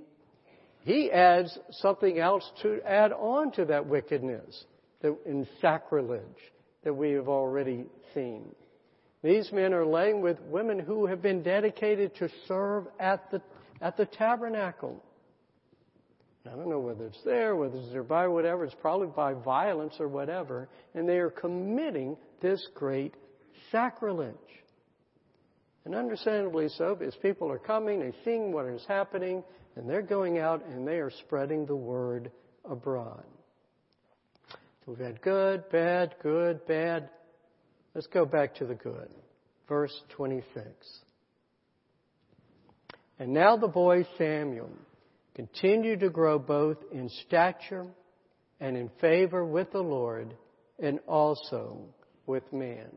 he 0.85 1.11
adds 1.11 1.57
something 1.71 2.19
else 2.19 2.49
to 2.61 2.79
add 2.85 3.11
on 3.11 3.51
to 3.53 3.65
that 3.65 3.87
wickedness 3.87 4.65
that, 5.01 5.17
in 5.25 5.47
sacrilege 5.59 6.21
that 6.83 6.93
we 6.93 7.11
have 7.13 7.27
already 7.27 7.87
seen. 8.13 8.45
These 9.23 9.51
men 9.51 9.73
are 9.73 9.85
laying 9.85 10.21
with 10.21 10.39
women 10.41 10.77
who 10.77 11.07
have 11.07 11.23
been 11.23 11.41
dedicated 11.41 12.15
to 12.17 12.29
serve 12.47 12.85
at 12.99 13.31
the, 13.31 13.41
at 13.81 13.97
the 13.97 14.05
tabernacle. 14.05 15.03
I 16.45 16.55
don't 16.55 16.69
know 16.69 16.79
whether 16.79 17.07
it's 17.07 17.23
there, 17.25 17.55
whether 17.55 17.75
it's 17.79 17.91
there 17.91 18.03
by 18.03 18.27
whatever. 18.27 18.63
It's 18.63 18.75
probably 18.79 19.07
by 19.07 19.33
violence 19.33 19.95
or 19.99 20.07
whatever. 20.07 20.69
And 20.93 21.09
they 21.09 21.17
are 21.17 21.31
committing 21.31 22.15
this 22.39 22.63
great 22.75 23.15
sacrilege. 23.71 24.35
And 25.85 25.95
understandably 25.95 26.69
so, 26.69 26.93
because 26.93 27.15
people 27.15 27.51
are 27.51 27.57
coming, 27.57 28.01
they're 28.01 28.13
seeing 28.23 28.51
what 28.51 28.67
is 28.67 28.85
happening, 28.87 29.43
and 29.75 29.89
they're 29.89 30.01
going 30.01 30.37
out 30.39 30.65
and 30.65 30.87
they 30.87 30.97
are 30.97 31.11
spreading 31.25 31.65
the 31.65 31.75
word 31.75 32.31
abroad. 32.69 33.23
So 34.49 34.91
we've 34.91 34.99
had 34.99 35.21
good, 35.21 35.69
bad, 35.69 36.15
good, 36.21 36.65
bad. 36.67 37.09
Let's 37.93 38.07
go 38.07 38.25
back 38.25 38.55
to 38.55 38.65
the 38.65 38.75
good. 38.75 39.09
Verse 39.67 39.93
26. 40.09 40.65
And 43.17 43.33
now 43.33 43.57
the 43.57 43.67
boy 43.67 44.05
Samuel 44.17 44.69
continued 45.33 46.01
to 46.01 46.09
grow 46.09 46.37
both 46.37 46.77
in 46.91 47.09
stature 47.25 47.87
and 48.59 48.77
in 48.77 48.89
favor 49.01 49.45
with 49.45 49.71
the 49.71 49.81
Lord 49.81 50.35
and 50.79 50.99
also 51.07 51.85
with 52.25 52.51
man. 52.53 52.91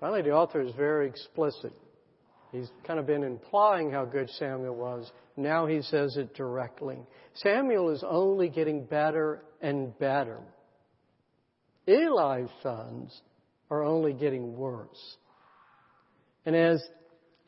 Finally, 0.00 0.22
the 0.22 0.32
author 0.32 0.60
is 0.60 0.74
very 0.74 1.06
explicit. 1.08 1.72
He's 2.54 2.70
kind 2.86 3.00
of 3.00 3.06
been 3.06 3.24
implying 3.24 3.90
how 3.90 4.04
good 4.04 4.30
Samuel 4.30 4.76
was. 4.76 5.10
Now 5.36 5.66
he 5.66 5.82
says 5.82 6.16
it 6.16 6.34
directly. 6.34 6.98
Samuel 7.34 7.90
is 7.90 8.04
only 8.06 8.48
getting 8.48 8.84
better 8.84 9.42
and 9.60 9.98
better. 9.98 10.38
Eli's 11.88 12.48
sons 12.62 13.20
are 13.70 13.82
only 13.82 14.12
getting 14.12 14.56
worse. 14.56 15.16
And 16.46 16.54
as 16.54 16.82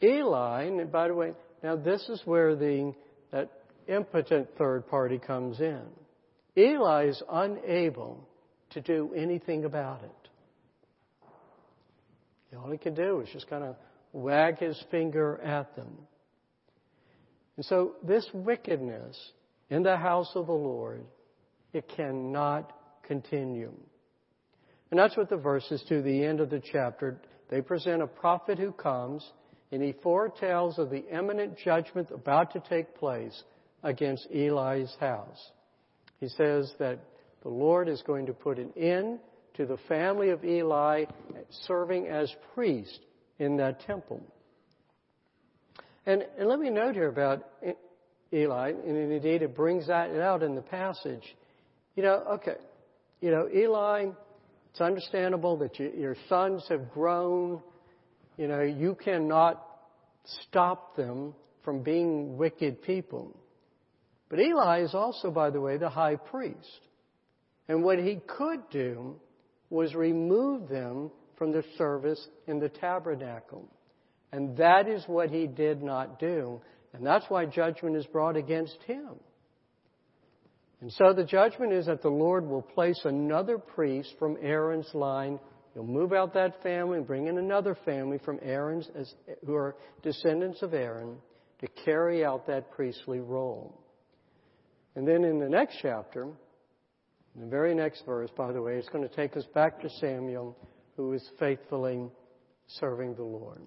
Eli, 0.03 0.65
and 0.65 0.91
by 0.91 1.09
the 1.09 1.15
way, 1.15 1.33
now 1.63 1.77
this 1.77 2.09
is 2.09 2.21
where 2.25 2.57
the 2.57 2.93
that 3.31 3.51
impotent 3.87 4.49
third 4.59 4.89
party 4.89 5.19
comes 5.19 5.61
in. 5.61 5.83
Eli 6.57 7.07
is 7.07 7.23
unable 7.31 8.27
to 8.71 8.81
do 8.81 9.13
anything 9.15 9.65
about 9.65 10.03
it. 10.03 10.11
All 12.57 12.71
he 12.71 12.79
can 12.79 12.95
do 12.95 13.21
is 13.21 13.29
just 13.33 13.49
kind 13.49 13.63
of 13.63 13.77
wag 14.17 14.59
his 14.59 14.83
finger 14.91 15.39
at 15.43 15.77
them. 15.77 15.93
And 17.57 17.65
so 17.65 17.93
this 18.03 18.27
wickedness 18.33 19.17
in 19.71 19.83
the 19.83 19.97
house 19.97 20.31
of 20.35 20.47
the 20.47 20.53
Lord, 20.53 21.05
it 21.73 21.89
cannot 21.89 22.73
continue. 23.03 23.73
And 24.91 24.99
that's 24.99 25.17
what 25.17 25.29
the 25.29 25.37
verses 25.37 25.85
to 25.89 26.01
the 26.01 26.25
end 26.25 26.41
of 26.41 26.49
the 26.49 26.63
chapter, 26.73 27.21
they 27.51 27.61
present 27.61 28.03
a 28.03 28.07
prophet 28.07 28.59
who 28.59 28.73
comes 28.73 29.29
and 29.71 29.83
he 29.83 29.93
foretells 30.03 30.79
of 30.79 30.91
the 30.91 31.05
imminent 31.09 31.59
judgment 31.59 32.09
about 32.11 32.53
to 32.53 32.61
take 32.61 32.95
place 32.95 33.43
against 33.83 34.27
Eli's 34.33 34.95
house. 35.01 35.51
He 36.21 36.29
says 36.29 36.73
that 36.79 37.01
the 37.43 37.49
Lord 37.49 37.89
is 37.89 38.03
going 38.07 38.27
to 38.27 38.33
put 38.33 38.59
an 38.59 38.73
end 38.77 39.19
to 39.55 39.67
the 39.67 39.79
family 39.89 40.31
of 40.31 40.45
Eli 40.45 41.05
serving 41.67 42.07
as 42.07 42.33
priest 42.55 43.01
in 43.39 43.57
that 43.59 43.81
temple. 43.81 44.21
And, 46.07 46.25
and 46.39 46.49
let 46.49 46.59
me 46.59 46.71
note 46.71 46.95
here 46.95 47.09
about 47.09 47.45
Eli, 48.33 48.71
and 48.71 49.13
indeed 49.13 49.43
it 49.43 49.57
brings 49.57 49.89
that 49.89 50.11
out 50.21 50.43
in 50.43 50.55
the 50.55 50.63
passage. 50.63 51.37
You 51.95 52.03
know, 52.03 52.23
okay, 52.35 52.57
you 53.21 53.31
know, 53.31 53.49
Eli, 53.53 54.11
it's 54.71 54.81
understandable 54.81 55.57
that 55.59 55.79
you, 55.79 55.93
your 55.97 56.17
sons 56.29 56.65
have 56.69 56.93
grown. 56.93 57.63
You 58.37 58.49
know, 58.49 58.61
you 58.61 58.95
cannot 58.95 59.65
stop 60.43 60.97
them 60.97 61.35
from 61.65 61.83
being 61.83 62.37
wicked 62.37 62.83
people. 62.83 63.35
But 64.29 64.41
Eli 64.41 64.83
is 64.83 64.95
also, 64.95 65.31
by 65.31 65.51
the 65.51 65.61
way, 65.61 65.77
the 65.77 65.89
high 65.89 66.17
priest. 66.17 66.81
And 67.69 67.83
what 67.83 67.99
he 67.99 68.21
could 68.27 68.69
do 68.71 69.17
was 69.71 69.95
remove 69.95 70.69
them 70.69 71.11
from 71.37 71.53
the 71.53 71.65
service 71.77 72.27
in 72.47 72.59
the 72.59 72.69
tabernacle. 72.69 73.69
And 74.33 74.57
that 74.57 74.89
is 74.89 75.05
what 75.07 75.31
he 75.31 75.47
did 75.47 75.83
not 75.83 76.19
do. 76.19 76.61
And 76.93 77.07
that's 77.07 77.27
why 77.29 77.47
judgment 77.47 77.97
is 77.97 78.07
brought 78.07 78.37
against 78.37 78.79
him. 78.87 79.21
And 80.81 80.93
so 80.93 81.13
the 81.13 81.25
judgment 81.25 81.73
is 81.73 81.87
that 81.87 82.03
the 82.03 82.09
Lord 82.09 82.47
will 82.47 82.63
place 82.63 83.01
another 83.05 83.59
priest 83.59 84.15
from 84.19 84.37
Aaron's 84.41 84.91
line. 84.95 85.39
He'll 85.75 85.85
move 85.85 86.13
out 86.13 86.35
that 86.35 86.63
family 86.63 86.99
and 86.99 87.07
bring 87.07 87.27
in 87.27 87.39
another 87.39 87.77
family 87.85 88.19
from 88.25 88.39
Aaron's, 88.43 88.89
as, 88.95 89.13
who 89.45 89.55
are 89.55 89.77
descendants 90.03 90.63
of 90.63 90.75
Aaron, 90.75 91.17
to 91.61 91.69
carry 91.85 92.25
out 92.25 92.47
that 92.47 92.71
priestly 92.73 93.21
role. 93.21 93.81
And 94.95 95.07
then 95.07 95.25
in 95.25 95.39
the 95.39 95.49
next 95.49 95.79
chapter, 95.81 96.25
in 96.25 97.41
the 97.41 97.47
very 97.47 97.75
next 97.75 98.05
verse, 98.07 98.31
by 98.37 98.53
the 98.53 98.63
way, 98.63 98.77
it's 98.77 98.89
going 98.89 99.07
to 99.07 99.15
take 99.15 99.37
us 99.37 99.45
back 99.55 99.81
to 99.81 99.91
Samuel, 100.01 100.57
who 100.97 101.13
is 101.13 101.29
faithfully 101.39 102.09
serving 102.67 103.15
the 103.15 103.23
Lord. 103.23 103.61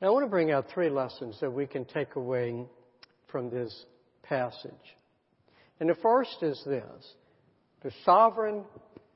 Now, 0.00 0.08
I 0.08 0.10
want 0.10 0.24
to 0.24 0.30
bring 0.30 0.50
out 0.50 0.66
three 0.72 0.90
lessons 0.90 1.38
that 1.40 1.52
we 1.52 1.66
can 1.66 1.84
take 1.84 2.16
away 2.16 2.66
from 3.30 3.50
this 3.50 3.84
passage. 4.22 4.72
And 5.80 5.88
the 5.88 5.94
first 5.96 6.42
is 6.42 6.60
this 6.66 7.14
the 7.82 7.92
sovereign 8.04 8.64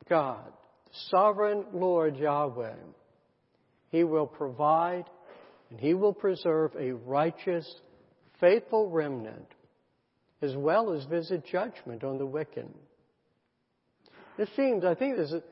God, 0.09 0.53
the 0.87 0.99
sovereign 1.11 1.65
Lord 1.73 2.17
Yahweh, 2.17 2.75
He 3.91 4.05
will 4.05 4.27
provide 4.27 5.05
and 5.71 5.79
He 5.79 5.95
will 5.95 6.15
preserve 6.15 6.73
a 6.79 6.93
righteous, 6.93 7.69
faithful 8.41 8.89
remnant, 8.89 9.47
as 10.41 10.55
well 10.57 10.93
as 10.93 11.05
visit 11.05 11.45
judgment 11.47 12.05
on 12.05 12.19
the 12.19 12.27
wicked. 12.27 12.69
This 14.39 14.49
seems, 14.55 14.85
I 14.85 14.95
think 14.95 15.17
this 15.17 15.33
is, 15.33 15.43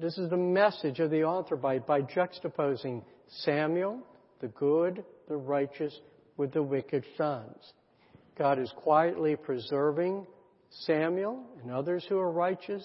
this 0.00 0.16
is 0.16 0.30
the 0.30 0.36
message 0.38 0.98
of 0.98 1.10
the 1.10 1.24
author 1.24 1.56
by, 1.56 1.78
by 1.78 2.00
juxtaposing 2.00 3.04
Samuel, 3.44 4.00
the 4.40 4.48
good, 4.48 5.04
the 5.28 5.36
righteous, 5.36 5.94
with 6.38 6.54
the 6.54 6.62
wicked 6.62 7.04
sons. 7.18 7.74
God 8.38 8.58
is 8.58 8.72
quietly 8.78 9.36
preserving 9.36 10.26
Samuel 10.70 11.44
and 11.62 11.70
others 11.70 12.06
who 12.08 12.18
are 12.18 12.32
righteous. 12.32 12.82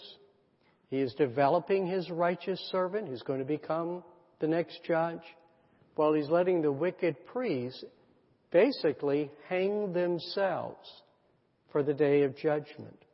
He 0.90 1.00
is 1.00 1.14
developing 1.14 1.88
his 1.88 2.12
righteous 2.12 2.60
servant 2.70 3.08
who's 3.08 3.24
going 3.24 3.40
to 3.40 3.46
become 3.46 4.04
the 4.40 4.48
next 4.48 4.82
judge, 4.86 5.24
while 5.96 6.12
he's 6.12 6.28
letting 6.28 6.62
the 6.62 6.72
wicked 6.72 7.16
priests 7.28 7.82
basically 8.52 9.32
hang 9.48 9.94
themselves 9.94 10.90
for 11.72 11.82
the 11.82 11.94
day 11.94 12.24
of 12.24 12.36
judgment. 12.36 13.05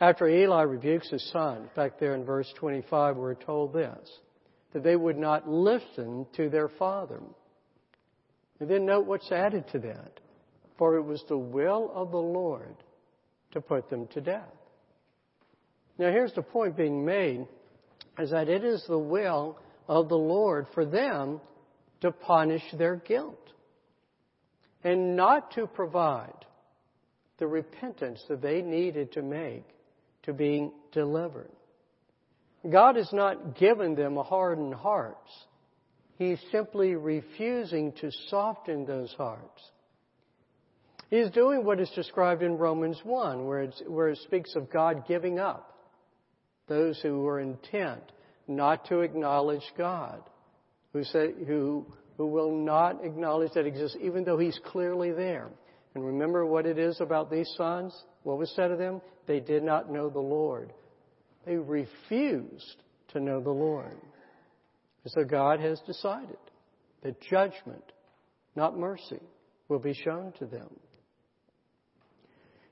After 0.00 0.28
Eli 0.28 0.62
rebukes 0.62 1.10
his 1.10 1.28
son, 1.32 1.68
back 1.74 1.98
there 1.98 2.14
in 2.14 2.24
verse 2.24 2.52
25, 2.56 3.16
we're 3.16 3.34
told 3.34 3.72
this 3.72 4.08
that 4.72 4.82
they 4.82 4.96
would 4.96 5.16
not 5.16 5.48
listen 5.48 6.26
to 6.36 6.50
their 6.50 6.68
father. 6.68 7.20
And 8.60 8.68
then 8.68 8.84
note 8.84 9.06
what's 9.06 9.32
added 9.32 9.64
to 9.72 9.78
that. 9.80 10.20
For 10.76 10.96
it 10.96 11.02
was 11.02 11.24
the 11.28 11.38
will 11.38 11.90
of 11.94 12.12
the 12.12 12.18
Lord 12.18 12.76
to 13.52 13.60
put 13.60 13.88
them 13.90 14.06
to 14.08 14.20
death. 14.20 14.52
Now 15.98 16.12
here's 16.12 16.34
the 16.34 16.42
point 16.42 16.76
being 16.76 17.04
made 17.04 17.46
is 18.18 18.30
that 18.30 18.48
it 18.48 18.62
is 18.62 18.84
the 18.86 18.98
will 18.98 19.58
of 19.88 20.08
the 20.08 20.18
Lord 20.18 20.66
for 20.74 20.84
them 20.84 21.40
to 22.02 22.12
punish 22.12 22.62
their 22.76 22.96
guilt 22.96 23.52
and 24.84 25.16
not 25.16 25.52
to 25.52 25.66
provide 25.66 26.44
the 27.38 27.46
repentance 27.46 28.22
that 28.28 28.42
they 28.42 28.62
needed 28.62 29.12
to 29.12 29.22
make 29.22 29.64
to 30.28 30.34
being 30.34 30.70
delivered. 30.92 31.50
God 32.70 32.96
has 32.96 33.10
not 33.14 33.56
given 33.58 33.94
them 33.94 34.16
hardened 34.16 34.74
hearts. 34.74 35.30
He's 36.18 36.38
simply 36.52 36.96
refusing 36.96 37.92
to 38.02 38.10
soften 38.28 38.84
those 38.84 39.10
hearts. 39.16 39.62
He's 41.08 41.30
doing 41.30 41.64
what 41.64 41.80
is 41.80 41.88
described 41.94 42.42
in 42.42 42.58
Romans 42.58 43.00
1, 43.04 43.46
where, 43.46 43.68
where 43.86 44.08
it 44.08 44.18
speaks 44.18 44.54
of 44.54 44.70
God 44.70 45.04
giving 45.08 45.38
up 45.38 45.74
those 46.66 47.00
who 47.00 47.26
are 47.26 47.40
intent 47.40 48.02
not 48.46 48.86
to 48.88 49.00
acknowledge 49.00 49.64
God, 49.78 50.20
who, 50.92 51.04
say, 51.04 51.32
who, 51.46 51.86
who 52.18 52.26
will 52.26 52.54
not 52.54 53.02
acknowledge 53.02 53.52
that 53.54 53.64
exists, 53.64 53.96
even 54.02 54.24
though 54.24 54.36
He's 54.36 54.60
clearly 54.66 55.10
there. 55.10 55.48
And 55.98 56.06
remember 56.06 56.46
what 56.46 56.64
it 56.64 56.78
is 56.78 57.00
about 57.00 57.28
these 57.28 57.52
sons? 57.56 57.92
What 58.22 58.38
was 58.38 58.52
said 58.54 58.70
of 58.70 58.78
them? 58.78 59.00
They 59.26 59.40
did 59.40 59.64
not 59.64 59.90
know 59.90 60.08
the 60.08 60.20
Lord. 60.20 60.72
They 61.44 61.56
refused 61.56 62.76
to 63.08 63.20
know 63.20 63.40
the 63.40 63.50
Lord. 63.50 63.96
And 65.02 65.12
so 65.12 65.24
God 65.24 65.58
has 65.58 65.80
decided 65.88 66.38
that 67.02 67.20
judgment, 67.20 67.82
not 68.54 68.78
mercy, 68.78 69.20
will 69.68 69.80
be 69.80 69.92
shown 69.92 70.32
to 70.38 70.46
them. 70.46 70.68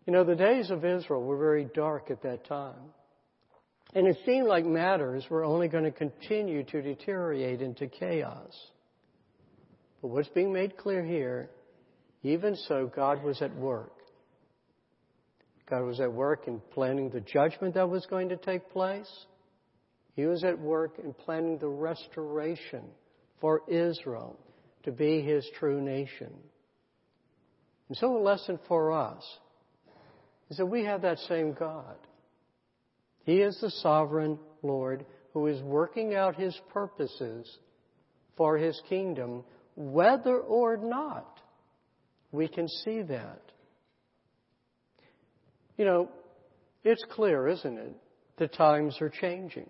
You 0.07 0.13
know, 0.13 0.23
the 0.23 0.37
days 0.37 0.71
of 0.71 0.85
Israel 0.85 1.25
were 1.25 1.37
very 1.37 1.67
dark 1.75 2.13
at 2.13 2.23
that 2.23 2.47
time. 2.47 2.93
And 3.93 4.07
it 4.07 4.19
seemed 4.25 4.47
like 4.47 4.65
matters 4.65 5.25
were 5.29 5.45
only 5.45 5.67
going 5.67 5.83
to 5.83 5.91
continue 5.91 6.63
to 6.63 6.81
deteriorate 6.81 7.61
into 7.61 7.89
chaos. 7.89 8.57
But 10.01 10.09
what's 10.09 10.29
being 10.29 10.53
made 10.53 10.77
clear 10.77 11.05
here, 11.05 11.51
even 12.29 12.57
so, 12.57 12.91
God 12.95 13.23
was 13.23 13.43
at 13.43 13.55
work. 13.57 13.93
God 15.69 15.83
was 15.83 16.01
at 16.01 16.13
work 16.13 16.47
in 16.47 16.61
planning 16.73 17.11
the 17.11 17.21
judgment 17.21 17.75
that 17.75 17.89
was 17.89 18.07
going 18.07 18.29
to 18.29 18.37
take 18.37 18.71
place. 18.71 19.11
He 20.15 20.25
was 20.25 20.45
at 20.45 20.59
work 20.59 20.99
in 21.03 21.13
planning 21.13 21.59
the 21.59 21.69
restoration 21.69 22.85
for 23.41 23.63
Israel 23.69 24.39
to 24.85 24.93
be 24.93 25.21
His 25.21 25.47
true 25.59 25.81
nation. 25.81 26.33
And 27.89 27.97
so 27.99 28.17
a 28.17 28.23
lesson 28.23 28.59
for 28.67 28.93
us 28.93 29.23
is 30.51 30.57
that 30.57 30.67
we 30.67 30.85
have 30.85 31.03
that 31.03 31.19
same 31.19 31.53
God. 31.53 31.97
He 33.25 33.39
is 33.39 33.59
the 33.61 33.71
sovereign 33.71 34.39
Lord 34.63 35.05
who 35.33 35.49
is 35.49 35.61
working 35.63 36.15
out 36.15 36.37
His 36.37 36.59
purposes 36.73 37.59
for 38.37 38.57
His 38.57 38.81
kingdom, 38.89 39.45
whether 39.75 40.39
or 40.39 40.77
not 40.77 41.36
we 42.33 42.49
can 42.49 42.69
see 42.69 43.03
that. 43.03 43.43
You 45.77 45.85
know, 45.85 46.09
it's 46.85 47.05
clear, 47.11 47.49
isn't 47.49 47.79
it? 47.79 47.95
The 48.39 48.49
times 48.49 48.97
are 49.01 49.09
changing. 49.09 49.69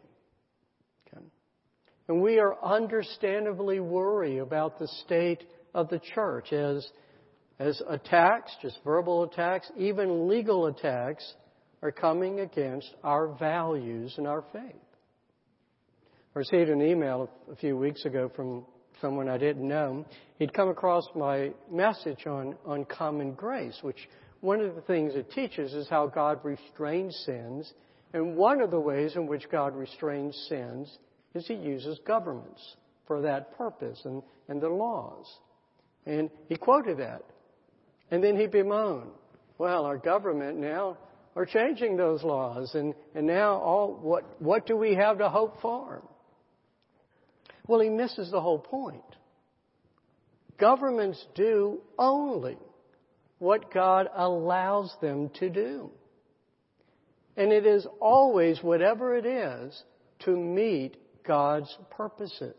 Okay? 1.09 1.25
And 2.09 2.23
we 2.23 2.38
are 2.38 2.57
understandably 2.62 3.81
worried 3.81 4.38
about 4.38 4.79
the 4.79 4.88
state 5.05 5.45
of 5.75 5.88
the 5.88 6.01
church 6.14 6.53
as, 6.53 6.88
as 7.59 7.81
attacks, 7.88 8.55
just 8.62 8.79
verbal 8.85 9.25
attacks, 9.25 9.71
even 9.77 10.29
legal 10.29 10.66
attacks, 10.66 11.35
are 11.83 11.92
coming 11.92 12.40
against 12.40 12.95
our 13.05 13.29
values 13.38 14.14
and 14.16 14.27
our 14.27 14.42
faith. 14.53 14.75
I 16.35 16.38
received 16.38 16.71
an 16.71 16.83
email 16.83 17.31
a 17.51 17.57
few 17.57 17.77
weeks 17.77 18.05
ago 18.05 18.31
from 18.35 18.64
someone 19.01 19.29
I 19.29 19.39
didn't 19.39 19.67
know. 19.67 20.05
He'd 20.39 20.53
come 20.53 20.69
across 20.69 21.05
my 21.15 21.53
message 21.71 22.27
on, 22.27 22.57
on 22.65 22.85
common 22.85 23.33
grace, 23.33 23.79
which 23.83 24.09
one 24.41 24.61
of 24.61 24.75
the 24.75 24.83
things 24.83 25.15
it 25.15 25.31
teaches 25.33 25.73
is 25.73 25.89
how 25.89 26.07
God 26.07 26.41
restrains 26.43 27.17
sins. 27.25 27.73
And 28.13 28.37
one 28.37 28.61
of 28.61 28.71
the 28.71 28.81
ways 28.81 29.17
in 29.17 29.27
which 29.27 29.51
God 29.51 29.75
restrains 29.75 30.37
sins 30.49 30.99
is 31.35 31.47
He 31.47 31.55
uses 31.55 31.99
governments 32.07 32.77
for 33.07 33.23
that 33.23 33.57
purpose 33.57 34.01
and, 34.05 34.23
and 34.49 34.61
the 34.61 34.69
laws. 34.69 35.27
And 36.07 36.31
he 36.49 36.57
quoted 36.57 36.99
that. 36.99 37.23
And 38.11 38.23
then 38.23 38.39
he 38.39 38.47
bemoaned, 38.47 39.11
well, 39.59 39.85
our 39.85 39.97
government 39.97 40.59
now 40.59 40.97
are 41.35 41.45
changing 41.45 41.97
those 41.97 42.23
laws 42.23 42.75
and, 42.75 42.95
and 43.15 43.27
now 43.27 43.57
all, 43.57 43.99
what, 44.01 44.41
what 44.41 44.67
do 44.67 44.77
we 44.77 44.95
have 44.95 45.19
to 45.19 45.29
hope 45.29 45.61
for? 45.61 46.03
Well, 47.69 47.81
he 47.81 47.89
misses 47.89 48.31
the 48.31 48.41
whole 48.41 48.59
point. 48.59 49.03
Governments 50.59 51.25
do 51.35 51.81
only 51.99 52.57
what 53.39 53.73
God 53.73 54.09
allows 54.15 54.95
them 55.01 55.31
to 55.41 55.51
do. 55.51 55.91
And 57.37 57.53
it 57.53 57.67
is 57.67 57.87
always, 58.01 58.63
whatever 58.63 59.17
it 59.17 59.27
is, 59.27 59.83
to 60.21 60.31
meet 60.31 60.97
God's 61.27 61.77
purposes. 61.91 62.55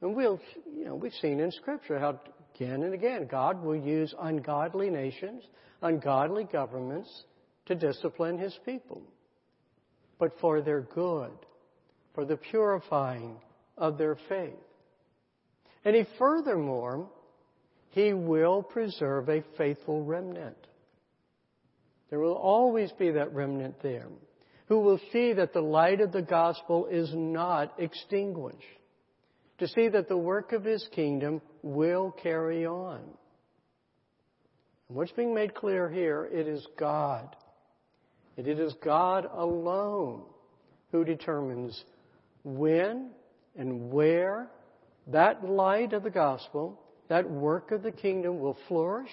And 0.00 0.14
we'll, 0.14 0.40
you 0.74 0.86
know, 0.86 0.94
we've 0.94 1.12
seen 1.20 1.40
in 1.40 1.50
Scripture 1.52 1.98
how 1.98 2.20
again 2.54 2.82
and 2.82 2.94
again 2.94 3.26
God 3.30 3.62
will 3.62 3.76
use 3.76 4.14
ungodly 4.18 4.88
nations, 4.88 5.42
ungodly 5.82 6.44
governments 6.44 7.24
to 7.66 7.74
discipline 7.74 8.38
His 8.38 8.56
people. 8.64 9.02
But 10.18 10.32
for 10.40 10.62
their 10.62 10.80
good, 10.80 11.32
for 12.14 12.24
the 12.24 12.36
purifying 12.36 13.36
of 13.78 13.98
their 13.98 14.16
faith. 14.28 14.54
And 15.84 15.96
He 15.96 16.04
furthermore 16.18 17.08
He 17.90 18.12
will 18.12 18.62
preserve 18.62 19.28
a 19.28 19.44
faithful 19.56 20.02
remnant. 20.02 20.56
There 22.10 22.20
will 22.20 22.36
always 22.36 22.90
be 22.92 23.10
that 23.12 23.34
remnant 23.34 23.82
there 23.82 24.08
who 24.68 24.80
will 24.80 25.00
see 25.12 25.32
that 25.32 25.52
the 25.52 25.60
light 25.60 26.00
of 26.00 26.12
the 26.12 26.22
gospel 26.22 26.86
is 26.86 27.10
not 27.14 27.74
extinguished, 27.78 28.58
to 29.58 29.66
see 29.66 29.88
that 29.88 30.08
the 30.08 30.16
work 30.16 30.52
of 30.52 30.62
his 30.62 30.86
kingdom 30.94 31.40
will 31.62 32.10
carry 32.22 32.66
on. 32.66 33.00
And 34.88 34.96
what's 34.96 35.12
being 35.12 35.34
made 35.34 35.54
clear 35.54 35.88
here, 35.88 36.28
it 36.30 36.46
is 36.46 36.66
God. 36.78 37.34
And 38.36 38.46
it 38.46 38.60
is 38.60 38.72
God 38.84 39.26
alone 39.32 40.22
who 40.92 41.04
determines 41.04 41.82
when 42.44 43.10
and 43.58 43.90
where 43.90 44.48
that 45.08 45.44
light 45.44 45.92
of 45.92 46.04
the 46.04 46.10
gospel, 46.10 46.80
that 47.08 47.28
work 47.28 47.72
of 47.72 47.82
the 47.82 47.92
kingdom 47.92 48.38
will 48.38 48.56
flourish, 48.68 49.10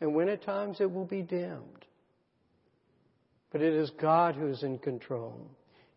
and 0.00 0.14
when 0.14 0.28
at 0.28 0.44
times 0.44 0.80
it 0.80 0.90
will 0.90 1.04
be 1.04 1.22
dimmed. 1.22 1.84
But 3.50 3.62
it 3.62 3.74
is 3.74 3.90
God 4.00 4.36
who 4.36 4.46
is 4.48 4.62
in 4.62 4.78
control. 4.78 5.50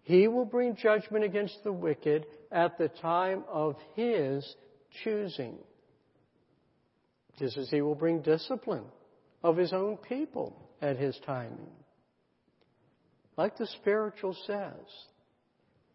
He 0.03 0.27
will 0.27 0.45
bring 0.45 0.75
judgment 0.75 1.23
against 1.23 1.63
the 1.63 1.71
wicked 1.71 2.25
at 2.51 2.77
the 2.77 2.87
time 2.87 3.43
of 3.47 3.75
His 3.95 4.55
choosing. 5.03 5.57
Just 7.37 7.57
as 7.57 7.69
He 7.69 7.81
will 7.81 7.95
bring 7.95 8.21
discipline 8.21 8.85
of 9.43 9.57
His 9.57 9.73
own 9.73 9.97
people 9.97 10.55
at 10.81 10.97
His 10.97 11.19
timing. 11.25 11.69
Like 13.37 13.57
the 13.57 13.67
spiritual 13.67 14.35
says, 14.47 14.87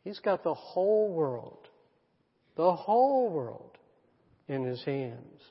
He's 0.07 0.21
got 0.21 0.45
the 0.45 0.55
whole 0.55 1.13
world, 1.13 1.67
the 2.55 2.73
whole 2.73 3.29
world 3.29 3.77
in 4.47 4.63
His 4.63 4.81
hands. 4.85 5.43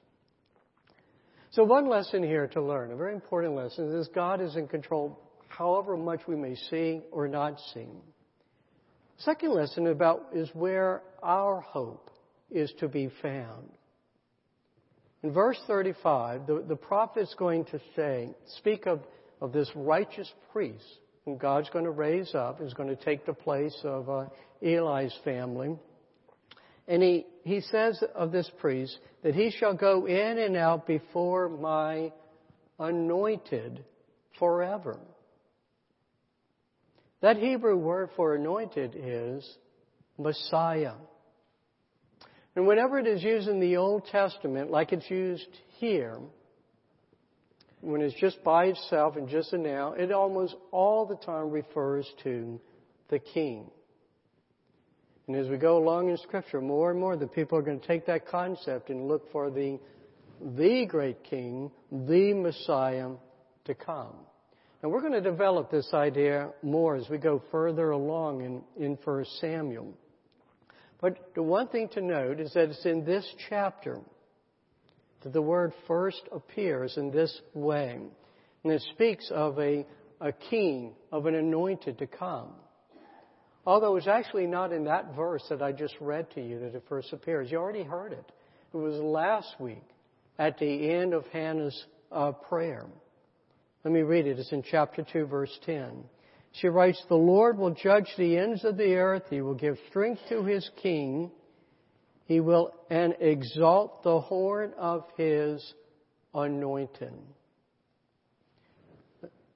So 1.51 1.65
one 1.65 1.89
lesson 1.89 2.23
here 2.23 2.47
to 2.47 2.61
learn, 2.61 2.93
a 2.93 2.95
very 2.95 3.13
important 3.13 3.53
lesson, 3.53 3.93
is 3.93 4.07
God 4.15 4.39
is 4.39 4.55
in 4.55 4.69
control 4.69 5.19
however 5.49 5.97
much 5.97 6.21
we 6.25 6.37
may 6.37 6.55
see 6.55 7.01
or 7.11 7.27
not 7.27 7.59
see. 7.73 7.89
Second 9.17 9.51
lesson 9.55 9.87
about 9.87 10.27
is 10.33 10.49
where 10.53 11.01
our 11.21 11.59
hope 11.59 12.09
is 12.49 12.71
to 12.79 12.87
be 12.87 13.11
found. 13.21 13.69
In 15.21 15.33
verse 15.33 15.59
35, 15.67 16.47
the, 16.47 16.63
the 16.65 17.19
is 17.19 17.35
going 17.37 17.65
to 17.65 17.81
say, 17.93 18.29
speak 18.57 18.85
of, 18.85 19.01
of 19.41 19.51
this 19.51 19.69
righteous 19.75 20.31
priest 20.53 20.99
whom 21.25 21.38
God's 21.38 21.69
going 21.69 21.85
to 21.85 21.91
raise 21.91 22.33
up, 22.35 22.61
is 22.61 22.73
going 22.73 22.89
to 22.89 23.03
take 23.03 23.25
the 23.25 23.33
place 23.33 23.75
of 23.83 24.09
uh, 24.09 24.25
Eli's 24.61 25.17
family. 25.23 25.75
And 26.88 27.01
he, 27.01 27.25
he 27.43 27.61
says 27.61 28.01
of 28.13 28.31
this 28.31 28.49
priest 28.59 28.97
that 29.23 29.33
he 29.33 29.49
shall 29.49 29.73
go 29.73 30.05
in 30.05 30.38
and 30.38 30.55
out 30.55 30.85
before 30.85 31.49
my 31.49 32.11
anointed 32.77 33.83
forever. 34.38 34.99
That 37.21 37.38
Hebrew 37.38 37.75
word 37.75 38.09
for 38.15 38.35
anointed 38.35 38.95
is 38.95 39.49
Messiah. 40.19 40.93
And 42.55 42.67
whenever 42.67 42.99
it 42.99 43.07
is 43.07 43.23
used 43.23 43.47
in 43.47 43.59
the 43.59 43.77
Old 43.77 44.05
Testament, 44.05 44.69
like 44.69 44.93
it's 44.93 45.09
used 45.09 45.47
here, 45.77 46.19
when 47.85 48.01
it's 48.01 48.19
just 48.19 48.43
by 48.43 48.65
itself 48.65 49.15
and 49.15 49.29
just 49.29 49.53
a 49.53 49.57
noun, 49.57 49.99
it 49.99 50.11
almost 50.11 50.55
all 50.71 51.05
the 51.05 51.15
time 51.15 51.51
refers 51.51 52.07
to 52.23 52.59
the 53.09 53.19
king. 53.19 53.69
And 55.27 55.35
as 55.35 55.47
we 55.47 55.57
go 55.57 55.77
along 55.77 56.09
in 56.09 56.17
Scripture, 56.17 56.61
more 56.61 56.91
and 56.91 56.99
more 56.99 57.15
the 57.15 57.27
people 57.27 57.57
are 57.57 57.61
going 57.61 57.79
to 57.79 57.87
take 57.87 58.07
that 58.07 58.27
concept 58.27 58.89
and 58.89 59.07
look 59.07 59.31
for 59.31 59.49
the, 59.49 59.79
the 60.57 60.85
great 60.87 61.23
king, 61.23 61.71
the 61.91 62.33
Messiah 62.33 63.09
to 63.65 63.75
come. 63.75 64.15
And 64.81 64.91
we're 64.91 65.01
going 65.01 65.13
to 65.13 65.21
develop 65.21 65.69
this 65.69 65.89
idea 65.93 66.49
more 66.63 66.95
as 66.95 67.07
we 67.09 67.17
go 67.17 67.41
further 67.51 67.91
along 67.91 68.41
in, 68.41 68.61
in 68.83 68.97
1 69.03 69.25
Samuel. 69.41 69.93
But 71.01 71.33
the 71.35 71.43
one 71.43 71.67
thing 71.67 71.89
to 71.89 72.01
note 72.01 72.39
is 72.39 72.53
that 72.53 72.69
it's 72.69 72.85
in 72.85 73.05
this 73.05 73.27
chapter 73.49 73.99
that 75.25 75.33
the 75.33 75.41
word 75.41 75.73
first 75.88 76.21
appears 76.31 76.97
in 76.97 77.09
this 77.09 77.41
way. 77.55 77.99
And 78.63 78.71
it 78.71 78.83
speaks 78.93 79.31
of 79.31 79.57
a, 79.57 79.83
a 80.21 80.31
king, 80.31 80.93
of 81.11 81.25
an 81.25 81.33
anointed 81.33 81.97
to 81.97 82.05
come. 82.05 82.49
Although 83.65 83.95
it's 83.95 84.07
actually 84.07 84.45
not 84.45 84.71
in 84.71 84.83
that 84.83 85.15
verse 85.15 85.43
that 85.49 85.63
I 85.63 85.71
just 85.71 85.95
read 85.99 86.29
to 86.35 86.41
you 86.47 86.59
that 86.59 86.75
it 86.75 86.83
first 86.88 87.11
appears. 87.11 87.49
You 87.49 87.57
already 87.57 87.81
heard 87.81 88.11
it. 88.13 88.31
It 88.71 88.77
was 88.77 89.01
last 89.01 89.55
week 89.59 89.81
at 90.38 90.59
the 90.59 90.91
end 90.91 91.15
of 91.15 91.25
Hannah's 91.33 91.85
uh, 92.11 92.33
prayer. 92.33 92.85
Let 93.83 93.95
me 93.95 94.01
read 94.01 94.27
it. 94.27 94.38
It's 94.38 94.51
in 94.51 94.61
chapter 94.61 95.03
2, 95.11 95.25
verse 95.25 95.59
10. 95.65 96.03
She 96.61 96.67
writes, 96.67 97.03
The 97.09 97.15
Lord 97.15 97.57
will 97.57 97.73
judge 97.73 98.09
the 98.15 98.38
ends 98.38 98.63
of 98.63 98.77
the 98.77 98.93
earth. 98.93 99.23
He 99.31 99.41
will 99.41 99.55
give 99.55 99.77
strength 99.89 100.21
to 100.29 100.43
his 100.43 100.69
king. 100.83 101.31
He 102.25 102.39
will 102.39 102.73
and 102.89 103.15
exalt 103.19 104.03
the 104.03 104.19
horn 104.19 104.73
of 104.77 105.05
his 105.17 105.73
anointing. 106.33 107.17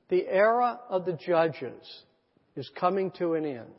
The 0.10 0.27
era 0.27 0.79
of 0.89 1.05
the 1.05 1.13
judges 1.13 2.03
is 2.55 2.69
coming 2.79 3.12
to 3.12 3.34
an 3.34 3.45
end. 3.45 3.73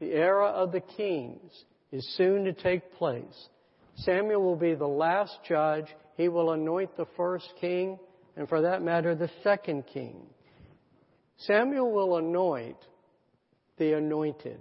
The 0.00 0.12
era 0.12 0.46
of 0.46 0.72
the 0.72 0.80
kings 0.80 1.50
is 1.90 2.06
soon 2.16 2.44
to 2.44 2.52
take 2.52 2.94
place. 2.94 3.48
Samuel 3.96 4.42
will 4.42 4.56
be 4.56 4.74
the 4.74 4.86
last 4.86 5.36
judge. 5.46 5.86
He 6.16 6.28
will 6.28 6.52
anoint 6.52 6.96
the 6.96 7.06
first 7.16 7.48
king 7.60 7.98
and 8.36 8.48
for 8.48 8.62
that 8.62 8.82
matter, 8.82 9.14
the 9.14 9.30
second 9.42 9.84
king. 9.92 10.16
Samuel 11.36 11.92
will 11.92 12.16
anoint 12.16 12.76
the 13.76 13.94
anointed, 13.94 14.60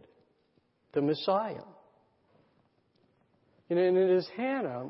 the 0.94 1.02
Messiah. 1.02 1.64
And 3.72 3.80
it 3.80 4.10
is 4.10 4.28
Hannah 4.36 4.90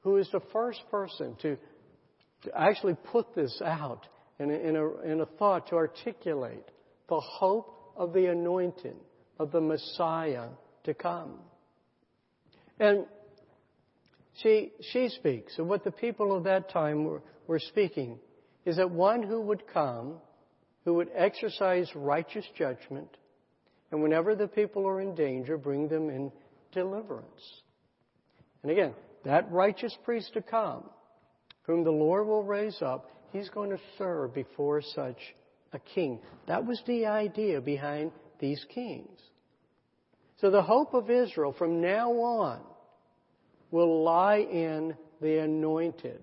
who 0.00 0.16
is 0.16 0.28
the 0.32 0.40
first 0.52 0.80
person 0.90 1.36
to, 1.40 1.56
to 2.42 2.58
actually 2.58 2.96
put 3.12 3.32
this 3.36 3.62
out 3.64 4.06
in 4.40 4.50
a, 4.50 4.54
in, 4.54 4.74
a, 4.74 5.00
in 5.02 5.20
a 5.20 5.26
thought 5.26 5.68
to 5.68 5.76
articulate 5.76 6.64
the 7.08 7.20
hope 7.20 7.92
of 7.96 8.12
the 8.12 8.26
anointing 8.26 8.96
of 9.38 9.52
the 9.52 9.60
Messiah 9.60 10.48
to 10.82 10.94
come. 10.94 11.38
And 12.80 13.06
she, 14.42 14.72
she 14.92 15.10
speaks 15.10 15.56
of 15.56 15.68
what 15.68 15.84
the 15.84 15.92
people 15.92 16.36
of 16.36 16.42
that 16.42 16.70
time 16.70 17.04
were, 17.04 17.22
were 17.46 17.60
speaking 17.60 18.18
is 18.64 18.78
that 18.78 18.90
one 18.90 19.22
who 19.22 19.40
would 19.42 19.62
come, 19.72 20.14
who 20.84 20.94
would 20.94 21.10
exercise 21.14 21.88
righteous 21.94 22.46
judgment, 22.56 23.16
and 23.92 24.02
whenever 24.02 24.34
the 24.34 24.48
people 24.48 24.88
are 24.88 25.00
in 25.00 25.14
danger, 25.14 25.56
bring 25.56 25.86
them 25.86 26.10
in 26.10 26.32
deliverance. 26.72 27.62
And 28.62 28.72
again, 28.72 28.94
that 29.24 29.50
righteous 29.50 29.96
priest 30.04 30.32
to 30.34 30.42
come, 30.42 30.84
whom 31.62 31.84
the 31.84 31.90
Lord 31.90 32.26
will 32.26 32.44
raise 32.44 32.80
up, 32.82 33.10
he's 33.32 33.48
going 33.50 33.70
to 33.70 33.78
serve 33.96 34.34
before 34.34 34.82
such 34.82 35.18
a 35.72 35.78
king. 35.78 36.20
That 36.46 36.64
was 36.64 36.82
the 36.86 37.06
idea 37.06 37.60
behind 37.60 38.12
these 38.38 38.64
kings. 38.74 39.20
So 40.40 40.50
the 40.50 40.62
hope 40.62 40.94
of 40.94 41.10
Israel 41.10 41.54
from 41.56 41.80
now 41.80 42.12
on 42.12 42.60
will 43.70 44.02
lie 44.02 44.38
in 44.38 44.96
the 45.20 45.38
anointed, 45.38 46.20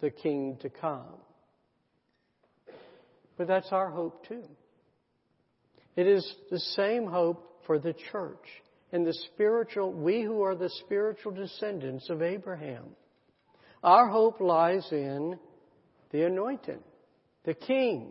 the 0.00 0.10
king 0.10 0.58
to 0.62 0.70
come. 0.70 1.18
But 3.36 3.48
that's 3.48 3.72
our 3.72 3.90
hope 3.90 4.26
too. 4.26 4.44
It 5.96 6.06
is 6.06 6.34
the 6.50 6.60
same 6.60 7.06
hope 7.06 7.60
for 7.66 7.78
the 7.78 7.94
church 8.12 8.46
and 8.92 9.06
the 9.06 9.14
spiritual, 9.32 9.92
we 9.92 10.22
who 10.22 10.42
are 10.42 10.54
the 10.54 10.70
spiritual 10.84 11.32
descendants 11.32 12.10
of 12.10 12.22
Abraham. 12.22 12.84
Our 13.82 14.08
hope 14.08 14.40
lies 14.40 14.86
in 14.92 15.38
the 16.10 16.26
anointed, 16.26 16.78
the 17.44 17.54
King, 17.54 18.10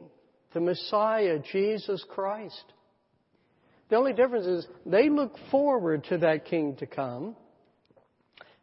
the 0.54 0.60
Messiah, 0.60 1.40
Jesus 1.52 2.04
Christ. 2.10 2.64
The 3.90 3.96
only 3.96 4.14
difference 4.14 4.48
is 4.48 4.68
they 4.86 5.10
look 5.10 5.36
forward 5.52 6.06
to 6.06 6.18
that 6.20 6.46
King 6.46 6.76
to 6.78 6.88
come, 6.88 7.36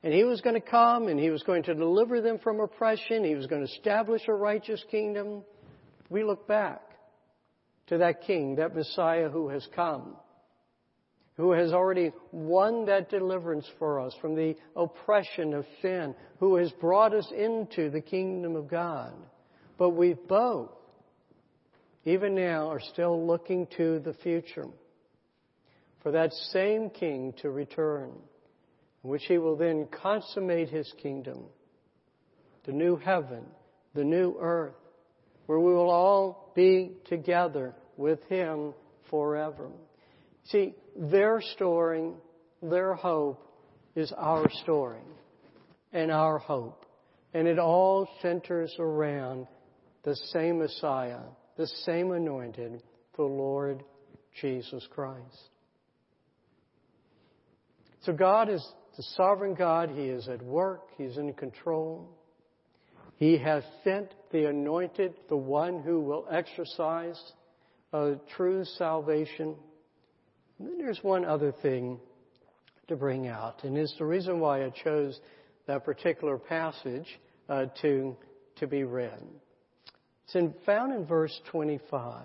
and 0.03 0.13
he 0.13 0.25
was 0.25 0.41
going 0.41 0.55
to 0.55 0.61
come 0.61 1.09
and 1.09 1.19
he 1.19 1.31
was 1.31 1.43
going 1.43 1.65
to 1.65 1.75
deliver 1.75 2.21
them 2.21 2.39
from 2.39 2.61
oppression. 2.61 3.25
He 3.25 3.35
was 3.35 3.47
going 3.47 3.67
to 3.67 3.73
establish 3.73 4.23
a 4.29 4.33
righteous 4.33 4.83
kingdom. 4.91 5.43
We 6.09 6.25
look 6.25 6.47
back 6.47 6.83
to 7.89 7.99
that 7.99 8.23
king, 8.23 8.57
that 8.57 8.75
Messiah 8.75 9.29
who 9.29 9.49
has 9.49 9.67
come, 9.75 10.15
who 11.39 11.53
has 11.53 11.73
already 11.73 12.13
won 12.33 12.85
that 12.85 13.09
deliverance 13.09 13.67
for 13.79 14.01
us 14.01 14.13
from 14.21 14.35
the 14.35 14.55
oppression 14.77 15.55
of 15.55 15.65
sin, 15.81 16.15
who 16.39 16.57
has 16.57 16.71
brought 16.73 17.15
us 17.15 17.33
into 17.35 17.89
the 17.89 18.03
kingdom 18.03 18.57
of 18.57 18.69
God. 18.69 19.15
But 19.79 19.91
we 19.91 20.13
both, 20.13 20.73
even 22.05 22.35
now, 22.35 22.69
are 22.69 22.81
still 22.81 23.27
looking 23.27 23.67
to 23.79 24.01
the 24.01 24.13
future 24.15 24.67
for 26.03 26.13
that 26.13 26.33
same 26.53 26.91
king 26.91 27.33
to 27.41 27.51
return 27.51 28.11
in 29.05 29.11
which 29.11 29.23
he 29.27 29.39
will 29.39 29.57
then 29.57 29.89
consummate 29.91 30.69
his 30.69 30.93
kingdom 31.01 31.45
the 32.69 32.75
new 32.75 32.97
heaven, 32.97 33.47
the 33.95 34.05
new 34.05 34.37
earth, 34.39 34.75
where 35.47 35.59
we 35.59 35.73
will 35.73 35.89
all 35.89 36.53
be 36.55 36.93
together 37.07 37.75
with 37.97 38.23
Him 38.25 38.75
forever. 39.09 39.71
See, 40.51 40.75
their 40.97 41.41
storing, 41.55 42.15
their 42.63 42.95
hope 42.95 43.43
is 43.95 44.13
our 44.17 44.49
storing 44.63 45.05
and 45.93 46.11
our 46.11 46.39
hope. 46.39 46.87
And 47.35 47.47
it 47.47 47.59
all 47.59 48.09
centers 48.23 48.75
around 48.79 49.47
the 50.05 50.17
same 50.33 50.59
Messiah, 50.59 51.21
the 51.57 51.67
same 51.67 52.13
anointed, 52.13 52.83
the 53.17 53.23
Lord 53.23 53.83
Jesus 54.41 54.87
Christ. 54.91 55.51
So 58.03 58.13
God 58.13 58.49
is 58.49 58.67
the 58.97 59.03
sovereign 59.17 59.55
God. 59.55 59.91
He 59.91 60.05
is 60.05 60.29
at 60.29 60.43
work. 60.43 60.89
He's 60.97 61.19
in 61.19 61.35
control. 61.35 62.09
He 63.17 63.37
has 63.39 63.65
sent 63.85 64.15
the 64.31 64.49
anointed, 64.49 65.15
the 65.29 65.37
one 65.37 65.83
who 65.83 66.01
will 66.01 66.27
exercise 66.31 67.21
a 67.93 68.15
true 68.37 68.65
salvation. 68.65 69.57
And 70.59 70.69
then 70.69 70.79
there's 70.79 71.03
one 71.03 71.25
other 71.25 71.53
thing 71.63 71.99
to 72.89 72.97
bring 72.97 73.29
out, 73.29 73.65
and 73.65 73.77
it's 73.77 73.97
the 73.99 74.05
reason 74.05 74.41
why 74.41 74.65
I 74.65 74.71
chose 74.71 75.19
that 75.67 75.85
particular 75.85 76.39
passage 76.39 77.07
uh, 77.49 77.67
to, 77.83 78.17
to 78.57 78.67
be 78.67 78.85
read. 78.85 79.23
It's 80.25 80.35
in, 80.35 80.55
found 80.65 80.93
in 80.95 81.07
verse 81.07 81.39
25. 81.51 82.25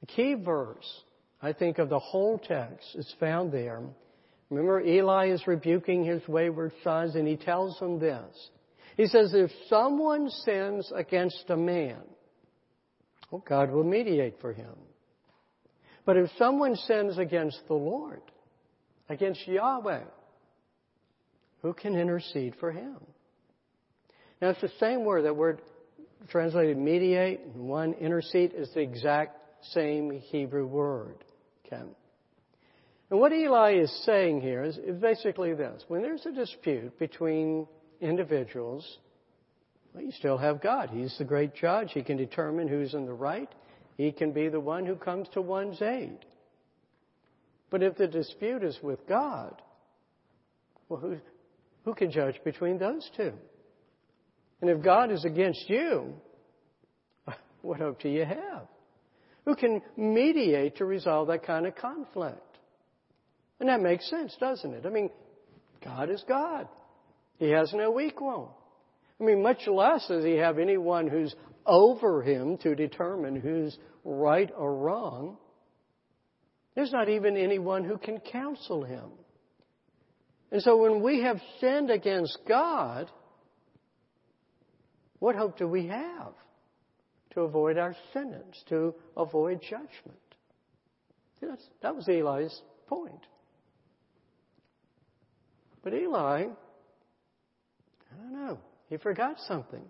The 0.00 0.06
key 0.06 0.34
verse, 0.34 0.88
I 1.42 1.52
think, 1.52 1.78
of 1.78 1.88
the 1.88 1.98
whole 1.98 2.38
text 2.38 2.94
is 2.94 3.12
found 3.20 3.52
there. 3.52 3.82
Remember, 4.48 4.80
Eli 4.80 5.30
is 5.30 5.46
rebuking 5.46 6.04
his 6.04 6.26
wayward 6.26 6.72
sons, 6.82 7.14
and 7.16 7.26
he 7.26 7.36
tells 7.36 7.78
them 7.78 7.98
this. 7.98 8.50
He 8.96 9.06
says, 9.06 9.32
if 9.34 9.50
someone 9.68 10.30
sins 10.30 10.90
against 10.94 11.44
a 11.48 11.56
man, 11.56 12.00
well, 13.30 13.44
God 13.46 13.70
will 13.70 13.84
mediate 13.84 14.40
for 14.40 14.52
him. 14.52 14.74
But 16.04 16.16
if 16.16 16.30
someone 16.38 16.76
sins 16.76 17.18
against 17.18 17.60
the 17.68 17.74
Lord, 17.74 18.22
against 19.08 19.46
Yahweh, 19.46 20.04
who 21.62 21.72
can 21.72 21.94
intercede 21.94 22.54
for 22.58 22.72
him? 22.72 22.96
Now, 24.40 24.50
it's 24.50 24.60
the 24.60 24.72
same 24.80 25.04
word. 25.04 25.24
That 25.26 25.36
word 25.36 25.60
translated 26.28 26.78
mediate 26.78 27.40
and 27.40 27.68
one 27.68 27.92
intercede 27.94 28.52
is 28.54 28.70
the 28.74 28.80
exact 28.80 29.36
same 29.72 30.10
Hebrew 30.10 30.66
word. 30.66 31.16
Okay. 31.66 31.82
And 33.10 33.18
what 33.18 33.32
Eli 33.32 33.74
is 33.74 34.04
saying 34.06 34.40
here 34.40 34.62
is, 34.62 34.78
basically 35.00 35.52
this. 35.52 35.82
When 35.88 36.00
there's 36.00 36.24
a 36.26 36.32
dispute 36.32 36.98
between 36.98 37.66
individuals, 38.00 38.98
well, 39.92 40.04
you 40.04 40.12
still 40.12 40.38
have 40.38 40.62
God. 40.62 40.90
He's 40.90 41.16
the 41.18 41.24
great 41.24 41.54
judge. 41.54 41.90
He 41.92 42.02
can 42.02 42.16
determine 42.16 42.68
who's 42.68 42.94
in 42.94 43.06
the 43.06 43.12
right. 43.12 43.52
He 43.96 44.12
can 44.12 44.32
be 44.32 44.48
the 44.48 44.60
one 44.60 44.86
who 44.86 44.96
comes 44.96 45.28
to 45.34 45.40
one's 45.40 45.80
aid. 45.82 46.18
But 47.70 47.82
if 47.82 47.96
the 47.96 48.06
dispute 48.06 48.64
is 48.64 48.78
with 48.82 49.06
God, 49.06 49.60
well, 50.88 51.00
who, 51.00 51.18
who 51.84 51.94
can 51.94 52.10
judge 52.10 52.40
between 52.44 52.78
those 52.78 53.08
two? 53.16 53.32
And 54.60 54.70
if 54.70 54.82
God 54.82 55.10
is 55.10 55.24
against 55.24 55.68
you, 55.68 56.14
what 57.62 57.78
hope 57.78 58.00
do 58.00 58.08
you 58.08 58.24
have? 58.24 58.66
Who 59.44 59.54
can 59.54 59.80
mediate 59.96 60.76
to 60.76 60.84
resolve 60.84 61.28
that 61.28 61.46
kind 61.46 61.66
of 61.66 61.76
conflict? 61.76 62.58
And 63.58 63.68
that 63.68 63.80
makes 63.80 64.08
sense, 64.08 64.36
doesn't 64.40 64.72
it? 64.74 64.86
I 64.86 64.90
mean, 64.90 65.10
God 65.84 66.10
is 66.10 66.22
God. 66.28 66.68
He 67.38 67.50
has 67.50 67.72
no 67.72 68.00
equal. 68.00 68.56
I 69.20 69.24
mean, 69.24 69.42
much 69.42 69.66
less 69.66 70.06
does 70.08 70.24
he 70.24 70.34
have 70.36 70.58
anyone 70.58 71.06
who's 71.06 71.34
over 71.70 72.20
him 72.20 72.58
to 72.58 72.74
determine 72.74 73.36
who's 73.36 73.78
right 74.04 74.50
or 74.56 74.74
wrong. 74.74 75.38
There's 76.74 76.92
not 76.92 77.08
even 77.08 77.36
anyone 77.36 77.84
who 77.84 77.96
can 77.96 78.18
counsel 78.18 78.82
him. 78.82 79.10
And 80.50 80.60
so 80.60 80.76
when 80.76 81.02
we 81.02 81.22
have 81.22 81.40
sinned 81.60 81.90
against 81.90 82.36
God, 82.48 83.08
what 85.20 85.36
hope 85.36 85.56
do 85.56 85.68
we 85.68 85.86
have 85.86 86.32
to 87.34 87.42
avoid 87.42 87.78
our 87.78 87.94
sentence, 88.12 88.60
to 88.68 88.94
avoid 89.16 89.60
judgment? 89.62 90.18
that 91.80 91.96
was 91.96 92.06
Eli's 92.06 92.60
point. 92.86 93.26
But 95.82 95.94
Eli 95.94 96.48
I 98.12 98.16
don't 98.16 98.32
know. 98.32 98.58
He 98.88 98.96
forgot 98.96 99.36
something. 99.46 99.84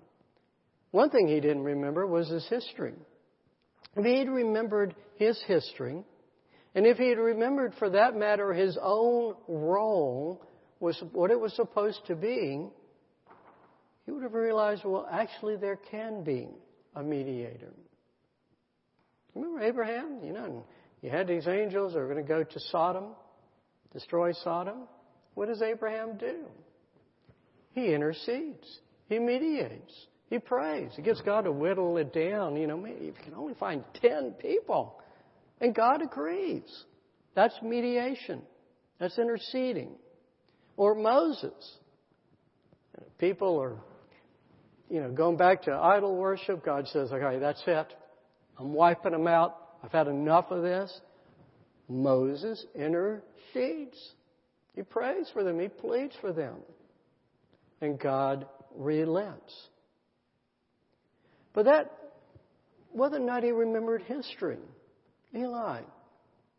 One 0.90 1.11
thing 1.11 1.29
he 1.29 1.40
didn't 1.40 1.62
remember 1.62 2.07
was 2.07 2.29
his 2.29 2.46
history. 2.48 2.94
If 3.96 4.05
he 4.05 4.18
had 4.18 4.29
remembered 4.29 4.94
his 5.16 5.40
history, 5.46 6.05
and 6.74 6.87
if 6.87 6.96
he 6.96 7.09
had 7.09 7.18
remembered, 7.18 7.74
for 7.79 7.90
that 7.90 8.16
matter, 8.16 8.53
his 8.53 8.79
own 8.81 9.35
role 9.48 10.44
was 10.79 11.00
what 11.12 11.31
it 11.31 11.38
was 11.38 11.55
supposed 11.55 12.00
to 12.07 12.14
be, 12.14 12.68
he 14.07 14.12
would 14.12 14.22
have 14.22 14.35
realized, 14.35 14.83
well, 14.85 15.07
actually, 15.11 15.57
there 15.57 15.79
can 15.90 16.24
be 16.24 16.48
a 16.96 17.03
mediator. 17.03 17.72
Remember 19.35 19.61
Abraham? 19.61 20.20
You 20.24 20.33
know, 20.33 20.66
you 21.03 21.11
had 21.11 21.29
these 21.29 21.46
angels 21.46 21.92
that 21.92 22.00
were 22.00 22.12
going 22.12 22.24
to 22.24 22.29
go 22.29 22.42
to 22.42 22.61
Sodom, 22.70 23.14
destroy 23.92 24.33
Sodom. 24.33 24.88
What 25.35 25.46
does 25.46 25.62
Abraham 25.62 26.16
do? 26.18 26.44
He 27.72 27.92
intercedes. 27.94 28.81
He 29.09 29.18
mediates. 29.18 29.94
He 30.31 30.38
prays. 30.38 30.90
He 30.95 31.03
gets 31.03 31.21
God 31.21 31.43
to 31.43 31.53
whittle 31.53 31.97
it 31.99 32.14
down. 32.14 32.57
You 32.57 32.66
know, 32.66 32.79
maybe 32.79 33.07
if 33.07 33.16
you 33.19 33.25
can 33.25 33.35
only 33.35 33.55
find 33.55 33.85
10 34.01 34.35
people. 34.40 35.01
And 35.61 35.75
God 35.75 36.01
agrees. 36.03 36.85
That's 37.35 37.55
mediation. 37.62 38.43
That's 38.99 39.19
interceding. 39.19 39.90
Or 40.77 40.95
Moses. 40.95 41.79
People 43.19 43.61
are, 43.61 43.77
you 44.88 45.01
know, 45.01 45.11
going 45.11 45.37
back 45.37 45.64
to 45.64 45.73
idol 45.73 46.16
worship. 46.16 46.64
God 46.64 46.87
says, 46.88 47.11
okay, 47.12 47.38
that's 47.38 47.62
it. 47.66 47.93
I'm 48.59 48.73
wiping 48.73 49.12
them 49.12 49.27
out. 49.27 49.57
I've 49.83 49.93
had 49.93 50.07
enough 50.07 50.47
of 50.51 50.62
this. 50.62 50.93
Moses 51.88 52.64
intercedes. 52.75 53.99
He 54.77 54.83
prays 54.83 55.29
for 55.33 55.43
them. 55.43 55.59
He 55.59 55.69
pleads 55.69 56.14
for 56.21 56.33
them 56.33 56.57
and 57.81 57.99
God 57.99 58.47
relents. 58.75 59.69
But 61.61 61.66
that, 61.66 61.92
whether 62.90 63.18
or 63.18 63.27
not 63.27 63.42
he 63.42 63.51
remembered 63.51 64.01
history, 64.05 64.57
Eli, 65.37 65.83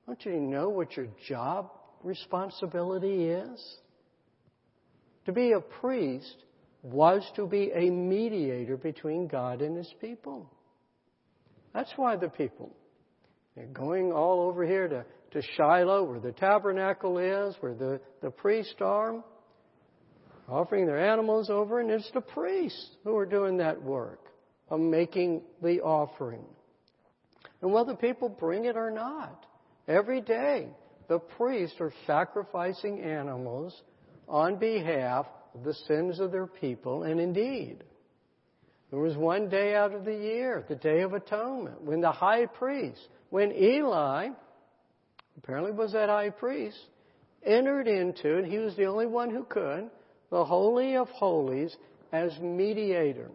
don't 0.05 0.23
you 0.23 0.39
know 0.39 0.69
what 0.69 0.95
your 0.95 1.07
job 1.27 1.71
responsibility 2.03 3.23
is? 3.23 3.77
To 5.25 5.31
be 5.31 5.53
a 5.53 5.59
priest 5.59 6.35
was 6.83 7.27
to 7.35 7.47
be 7.47 7.71
a 7.73 7.89
mediator 7.89 8.77
between 8.77 9.25
God 9.25 9.63
and 9.63 9.75
his 9.75 9.91
people. 9.99 10.47
That's 11.73 11.93
why 11.95 12.15
the 12.15 12.29
people, 12.29 12.71
they're 13.55 13.65
going 13.65 14.11
all 14.11 14.41
over 14.41 14.63
here 14.63 14.87
to, 14.87 15.03
to 15.31 15.47
Shiloh, 15.57 16.03
where 16.03 16.19
the 16.19 16.33
tabernacle 16.33 17.17
is, 17.17 17.55
where 17.59 17.73
the, 17.73 17.99
the 18.21 18.29
priests 18.29 18.75
are 18.81 19.23
offering 20.47 20.85
their 20.85 21.03
animals 21.03 21.49
over, 21.49 21.79
and 21.79 21.89
it's 21.89 22.11
the 22.13 22.21
priests 22.21 22.97
who 23.03 23.17
are 23.17 23.25
doing 23.25 23.57
that 23.57 23.81
work 23.81 24.27
of 24.71 24.79
making 24.79 25.41
the 25.61 25.81
offering. 25.81 26.45
And 27.61 27.71
whether 27.71 27.93
people 27.93 28.29
bring 28.29 28.65
it 28.65 28.77
or 28.77 28.89
not, 28.89 29.45
every 29.87 30.21
day 30.21 30.69
the 31.09 31.19
priests 31.19 31.75
are 31.81 31.93
sacrificing 32.07 33.01
animals 33.01 33.79
on 34.27 34.55
behalf 34.55 35.27
of 35.53 35.65
the 35.65 35.73
sins 35.73 36.21
of 36.21 36.31
their 36.31 36.47
people, 36.47 37.03
and 37.03 37.19
indeed, 37.19 37.83
there 38.89 38.99
was 38.99 39.15
one 39.17 39.49
day 39.49 39.75
out 39.75 39.93
of 39.93 40.05
the 40.05 40.15
year, 40.15 40.65
the 40.67 40.75
Day 40.75 41.01
of 41.01 41.13
Atonement, 41.13 41.81
when 41.81 41.99
the 41.99 42.11
high 42.11 42.45
priest, 42.45 43.09
when 43.29 43.51
Eli, 43.51 44.29
apparently 45.37 45.71
was 45.71 45.91
that 45.91 46.07
high 46.07 46.29
priest, 46.29 46.79
entered 47.45 47.87
into, 47.87 48.37
and 48.37 48.47
he 48.47 48.57
was 48.57 48.75
the 48.77 48.85
only 48.85 49.05
one 49.05 49.29
who 49.29 49.43
could, 49.43 49.89
the 50.29 50.45
Holy 50.45 50.95
of 50.95 51.09
Holies 51.09 51.75
as 52.13 52.37
mediator 52.39 53.29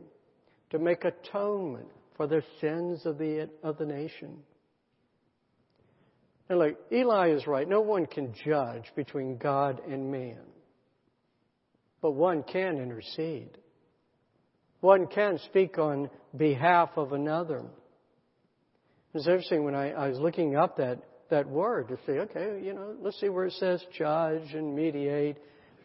to 0.76 0.84
make 0.84 1.04
atonement 1.04 1.88
for 2.16 2.26
the 2.26 2.42
sins 2.60 3.06
of 3.06 3.16
the, 3.16 3.48
of 3.62 3.78
the 3.78 3.86
nation. 3.86 4.36
And 6.50 6.58
look, 6.58 6.76
Eli 6.92 7.30
is 7.30 7.46
right. 7.46 7.66
No 7.66 7.80
one 7.80 8.04
can 8.04 8.34
judge 8.44 8.84
between 8.94 9.38
God 9.38 9.80
and 9.88 10.12
man. 10.12 10.42
But 12.02 12.12
one 12.12 12.42
can 12.42 12.76
intercede. 12.76 13.56
One 14.80 15.06
can 15.06 15.38
speak 15.46 15.78
on 15.78 16.10
behalf 16.36 16.90
of 16.96 17.12
another. 17.12 17.64
It's 19.14 19.26
interesting 19.26 19.64
when 19.64 19.74
I, 19.74 19.92
I 19.92 20.08
was 20.08 20.18
looking 20.18 20.56
up 20.56 20.76
that, 20.76 20.98
that 21.30 21.48
word 21.48 21.88
to 21.88 21.96
see, 22.06 22.12
okay, 22.12 22.60
you 22.62 22.74
know, 22.74 22.94
let's 23.00 23.18
see 23.18 23.30
where 23.30 23.46
it 23.46 23.54
says 23.54 23.82
judge 23.96 24.52
and 24.52 24.76
mediate 24.76 25.38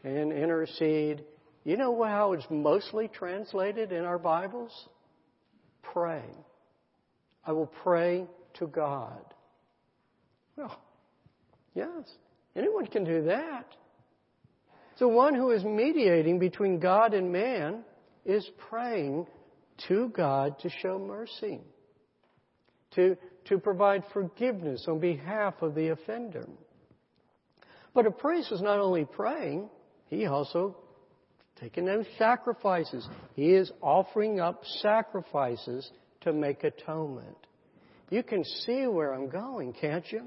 and 0.04 0.34
intercede. 0.34 1.24
You 1.64 1.78
know 1.78 2.04
how 2.04 2.34
it's 2.34 2.46
mostly 2.50 3.08
translated 3.08 3.92
in 3.92 4.04
our 4.04 4.18
Bibles? 4.18 4.72
Pray. 5.84 6.24
I 7.46 7.52
will 7.52 7.72
pray 7.84 8.26
to 8.56 8.68
God. 8.68 9.22
Well, 10.56 10.80
yes, 11.76 12.10
anyone 12.56 12.88
can 12.88 13.04
do 13.04 13.24
that. 13.26 13.66
The 14.98 15.08
one 15.08 15.34
who 15.34 15.52
is 15.52 15.64
mediating 15.64 16.40
between 16.40 16.80
God 16.80 17.14
and 17.14 17.32
man 17.32 17.84
is 18.26 18.48
praying 18.70 19.26
to 19.88 20.10
God 20.10 20.60
to 20.60 20.70
show 20.70 21.00
mercy, 21.00 21.60
to, 22.92 23.18
to 23.46 23.58
provide 23.58 24.04
forgiveness 24.14 24.86
on 24.88 25.00
behalf 25.00 25.56
of 25.62 25.74
the 25.74 25.90
offender. 25.90 26.48
But 27.96 28.06
a 28.06 28.12
priest 28.12 28.52
is 28.52 28.62
not 28.62 28.80
only 28.80 29.06
praying, 29.06 29.70
he 30.08 30.28
also 30.28 30.76
taking 31.62 31.86
those 31.86 32.06
sacrifices. 32.18 33.08
He 33.36 33.52
is 33.52 33.72
offering 33.82 34.40
up 34.40 34.64
sacrifices 34.82 35.90
to 36.22 36.34
make 36.34 36.64
atonement. 36.64 37.38
You 38.10 38.24
can 38.24 38.44
see 38.44 38.88
where 38.88 39.14
I'm 39.14 39.30
going, 39.30 39.74
can't 39.74 40.06
you? 40.12 40.24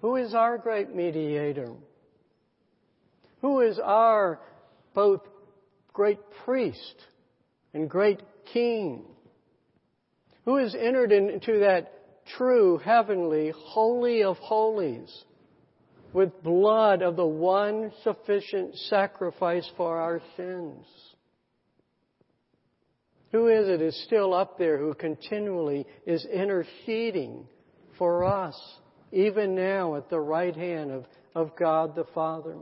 Who 0.00 0.16
is 0.16 0.34
our 0.34 0.58
great 0.58 0.94
mediator? 0.94 1.72
Who 3.42 3.60
is 3.60 3.78
our 3.78 4.40
both 4.94 5.20
great 5.92 6.18
priest 6.44 6.96
and 7.74 7.88
great 7.88 8.22
king? 8.52 9.04
Who 10.46 10.56
has 10.56 10.74
entered 10.74 11.12
into 11.12 11.60
that 11.60 11.92
true, 12.36 12.78
heavenly, 12.78 13.52
holy 13.54 14.24
of 14.24 14.36
holies 14.38 15.24
with 16.14 16.42
blood 16.42 17.02
of 17.02 17.16
the 17.16 17.26
one 17.26 17.92
sufficient 18.04 18.74
sacrifice 18.88 19.68
for 19.76 19.98
our 19.98 20.22
sins? 20.36 20.86
Who 23.32 23.48
is 23.48 23.68
it 23.68 23.82
is 23.82 24.00
still 24.06 24.32
up 24.32 24.56
there 24.56 24.78
who 24.78 24.94
continually 24.94 25.86
is 26.06 26.24
interceding 26.24 27.48
for 27.98 28.24
us, 28.24 28.56
even 29.10 29.56
now 29.56 29.96
at 29.96 30.08
the 30.08 30.20
right 30.20 30.54
hand 30.54 30.92
of, 30.92 31.04
of 31.34 31.56
God 31.58 31.96
the 31.96 32.06
Father? 32.14 32.54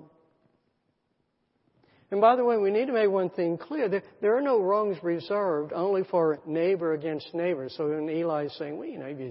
And 2.11 2.23
by 2.23 2.37
the 2.37 2.45
way, 2.45 2.57
we 2.57 2.71
need 2.71 2.87
to 2.87 2.93
make 2.95 3.11
one 3.11 3.29
thing 3.31 3.59
clear. 3.59 3.88
There, 3.88 4.03
there 4.23 4.37
are 4.37 4.43
no 4.43 4.62
wrongs 4.62 4.97
reserved 5.03 5.73
only 5.75 6.05
for 6.05 6.41
neighbor 6.47 6.95
against 6.95 7.35
neighbor. 7.35 7.69
So 7.69 7.88
when 7.88 8.09
Eli 8.09 8.47
is 8.47 8.57
saying, 8.59 8.79
well, 8.79 8.88
you 8.88 8.99
know, 8.99 9.07
if 9.07 9.19
you 9.19 9.31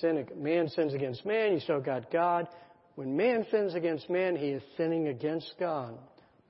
sin, 0.00 0.26
man 0.36 0.68
sins 0.68 0.94
against 0.94 1.26
man, 1.26 1.52
you 1.52 1.60
still 1.60 1.80
got 1.80 2.10
God. 2.10 2.48
When 3.02 3.16
man 3.16 3.44
sins 3.50 3.74
against 3.74 4.08
man, 4.08 4.36
he 4.36 4.50
is 4.50 4.62
sinning 4.76 5.08
against 5.08 5.54
God. 5.58 5.98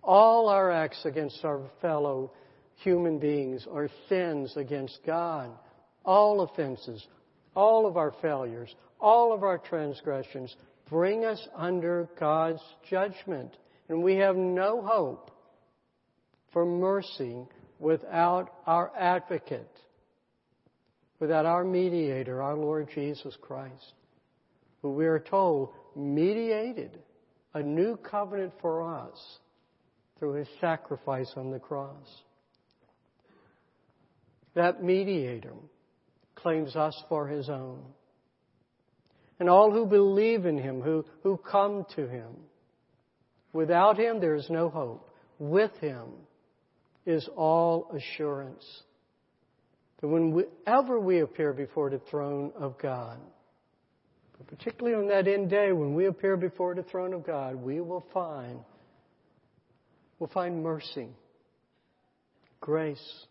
All 0.02 0.50
our 0.50 0.70
acts 0.70 1.00
against 1.06 1.42
our 1.46 1.62
fellow 1.80 2.30
human 2.74 3.18
beings 3.18 3.66
are 3.72 3.88
sins 4.10 4.52
against 4.58 4.98
God. 5.06 5.50
All 6.04 6.42
offenses, 6.42 7.06
all 7.56 7.86
of 7.86 7.96
our 7.96 8.12
failures, 8.20 8.74
all 9.00 9.32
of 9.32 9.42
our 9.44 9.56
transgressions 9.56 10.54
bring 10.90 11.24
us 11.24 11.40
under 11.56 12.06
God's 12.20 12.60
judgment. 12.90 13.56
And 13.88 14.02
we 14.02 14.16
have 14.16 14.36
no 14.36 14.82
hope 14.82 15.30
for 16.52 16.66
mercy 16.66 17.46
without 17.78 18.50
our 18.66 18.92
advocate, 18.94 19.72
without 21.18 21.46
our 21.46 21.64
mediator, 21.64 22.42
our 22.42 22.56
Lord 22.56 22.90
Jesus 22.94 23.34
Christ, 23.40 23.94
who 24.82 24.90
we 24.90 25.06
are 25.06 25.20
told 25.20 25.70
mediated 25.96 26.98
a 27.54 27.62
new 27.62 27.96
covenant 27.96 28.52
for 28.60 28.82
us 28.82 29.38
through 30.18 30.34
his 30.34 30.48
sacrifice 30.60 31.30
on 31.36 31.50
the 31.50 31.58
cross. 31.58 32.22
That 34.54 34.82
mediator 34.82 35.54
claims 36.34 36.76
us 36.76 37.00
for 37.08 37.28
his 37.28 37.48
own. 37.48 37.82
And 39.40 39.48
all 39.48 39.72
who 39.72 39.86
believe 39.86 40.46
in 40.46 40.58
him, 40.58 40.80
who, 40.80 41.04
who 41.22 41.36
come 41.36 41.84
to 41.96 42.06
him, 42.06 42.30
without 43.52 43.98
him 43.98 44.20
there 44.20 44.34
is 44.34 44.46
no 44.50 44.68
hope. 44.68 45.08
With 45.38 45.72
him 45.80 46.06
is 47.06 47.28
all 47.36 47.90
assurance. 47.96 48.64
That 50.00 50.08
whenever 50.08 51.00
we 51.00 51.20
appear 51.20 51.52
before 51.52 51.90
the 51.90 52.00
throne 52.10 52.52
of 52.56 52.78
God, 52.78 53.18
but 54.48 54.58
particularly 54.58 54.96
on 54.96 55.08
that 55.08 55.28
end 55.28 55.50
day 55.50 55.72
when 55.72 55.94
we 55.94 56.06
appear 56.06 56.36
before 56.36 56.74
the 56.74 56.82
throne 56.82 57.12
of 57.12 57.24
God, 57.24 57.56
we 57.56 57.80
will 57.80 58.04
find 58.12 58.58
we'll 60.18 60.30
find 60.30 60.62
mercy, 60.62 61.08
grace. 62.60 63.26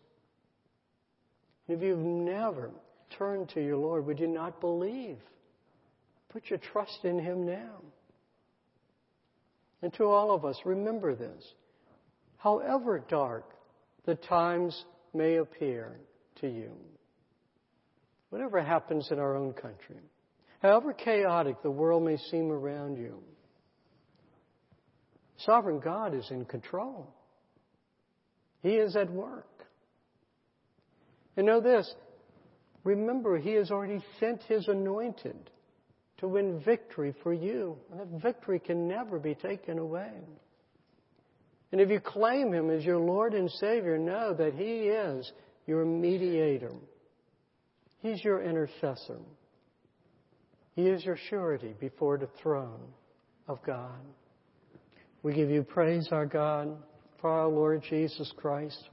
If 1.68 1.80
you've 1.80 1.98
never 1.98 2.70
turned 3.16 3.48
to 3.50 3.62
your 3.62 3.76
Lord, 3.76 4.06
would 4.06 4.18
you 4.18 4.26
not 4.26 4.60
believe? 4.60 5.16
Put 6.30 6.50
your 6.50 6.58
trust 6.58 7.04
in 7.04 7.18
Him 7.18 7.46
now. 7.46 7.82
And 9.80 9.92
to 9.94 10.04
all 10.04 10.32
of 10.32 10.44
us, 10.44 10.56
remember 10.64 11.14
this. 11.14 11.44
However 12.38 13.02
dark 13.08 13.44
the 14.04 14.14
times 14.16 14.84
may 15.14 15.36
appear 15.36 15.98
to 16.40 16.48
you. 16.48 16.72
Whatever 18.30 18.62
happens 18.62 19.10
in 19.10 19.18
our 19.18 19.36
own 19.36 19.52
country, 19.52 20.00
however 20.62 20.92
chaotic 20.92 21.60
the 21.62 21.70
world 21.70 22.04
may 22.04 22.16
seem 22.16 22.50
around 22.50 22.96
you, 22.96 23.22
sovereign 25.38 25.80
God 25.80 26.14
is 26.14 26.30
in 26.30 26.44
control. 26.44 27.12
He 28.62 28.76
is 28.76 28.94
at 28.96 29.10
work. 29.10 29.48
And 31.36 31.46
know 31.46 31.60
this 31.60 31.92
remember, 32.84 33.38
He 33.38 33.52
has 33.52 33.70
already 33.70 34.00
sent 34.20 34.42
His 34.44 34.68
anointed 34.68 35.50
to 36.18 36.28
win 36.28 36.60
victory 36.60 37.14
for 37.22 37.32
you. 37.32 37.76
And 37.90 38.00
that 38.00 38.22
victory 38.22 38.60
can 38.60 38.86
never 38.86 39.18
be 39.18 39.34
taken 39.34 39.78
away. 39.78 40.12
And 41.72 41.80
if 41.80 41.90
you 41.90 42.00
claim 42.00 42.52
Him 42.52 42.70
as 42.70 42.84
your 42.84 42.98
Lord 42.98 43.34
and 43.34 43.50
Savior, 43.50 43.98
know 43.98 44.34
that 44.34 44.54
He 44.54 44.88
is 44.88 45.32
your 45.66 45.84
mediator. 45.84 46.72
He's 48.00 48.22
your 48.22 48.42
intercessor. 48.42 49.18
He 50.74 50.86
is 50.86 51.04
your 51.04 51.18
surety 51.28 51.74
before 51.78 52.18
the 52.18 52.28
throne 52.42 52.92
of 53.46 53.62
God. 53.64 54.00
We 55.22 55.34
give 55.34 55.50
you 55.50 55.62
praise, 55.62 56.08
our 56.10 56.26
God, 56.26 56.76
for 57.20 57.30
our 57.30 57.48
Lord 57.48 57.82
Jesus 57.88 58.32
Christ. 58.36 58.88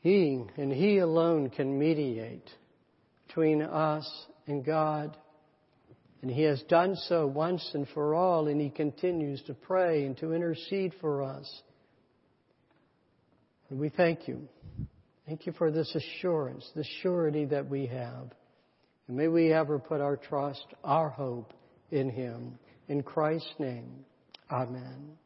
He 0.00 0.44
and 0.56 0.72
He 0.72 0.98
alone 0.98 1.50
can 1.50 1.78
mediate 1.78 2.48
between 3.26 3.62
us 3.62 4.08
and 4.46 4.64
God. 4.64 5.16
And 6.22 6.30
He 6.30 6.42
has 6.42 6.62
done 6.68 6.96
so 7.08 7.26
once 7.26 7.70
and 7.72 7.88
for 7.94 8.14
all, 8.14 8.48
and 8.48 8.60
He 8.60 8.70
continues 8.70 9.42
to 9.46 9.54
pray 9.54 10.04
and 10.04 10.16
to 10.18 10.32
intercede 10.32 10.94
for 11.00 11.22
us. 11.22 11.62
And 13.70 13.78
we 13.78 13.88
thank 13.88 14.28
you. 14.28 14.48
Thank 15.26 15.46
you 15.46 15.52
for 15.52 15.70
this 15.70 15.94
assurance, 15.94 16.68
the 16.74 16.84
surety 17.02 17.46
that 17.46 17.68
we 17.68 17.86
have. 17.86 18.30
And 19.10 19.16
may 19.16 19.26
we 19.26 19.52
ever 19.52 19.80
put 19.80 20.00
our 20.00 20.16
trust, 20.16 20.66
our 20.84 21.08
hope 21.08 21.52
in 21.90 22.10
Him. 22.10 22.56
In 22.86 23.02
Christ's 23.02 23.52
name, 23.58 24.04
Amen. 24.52 25.18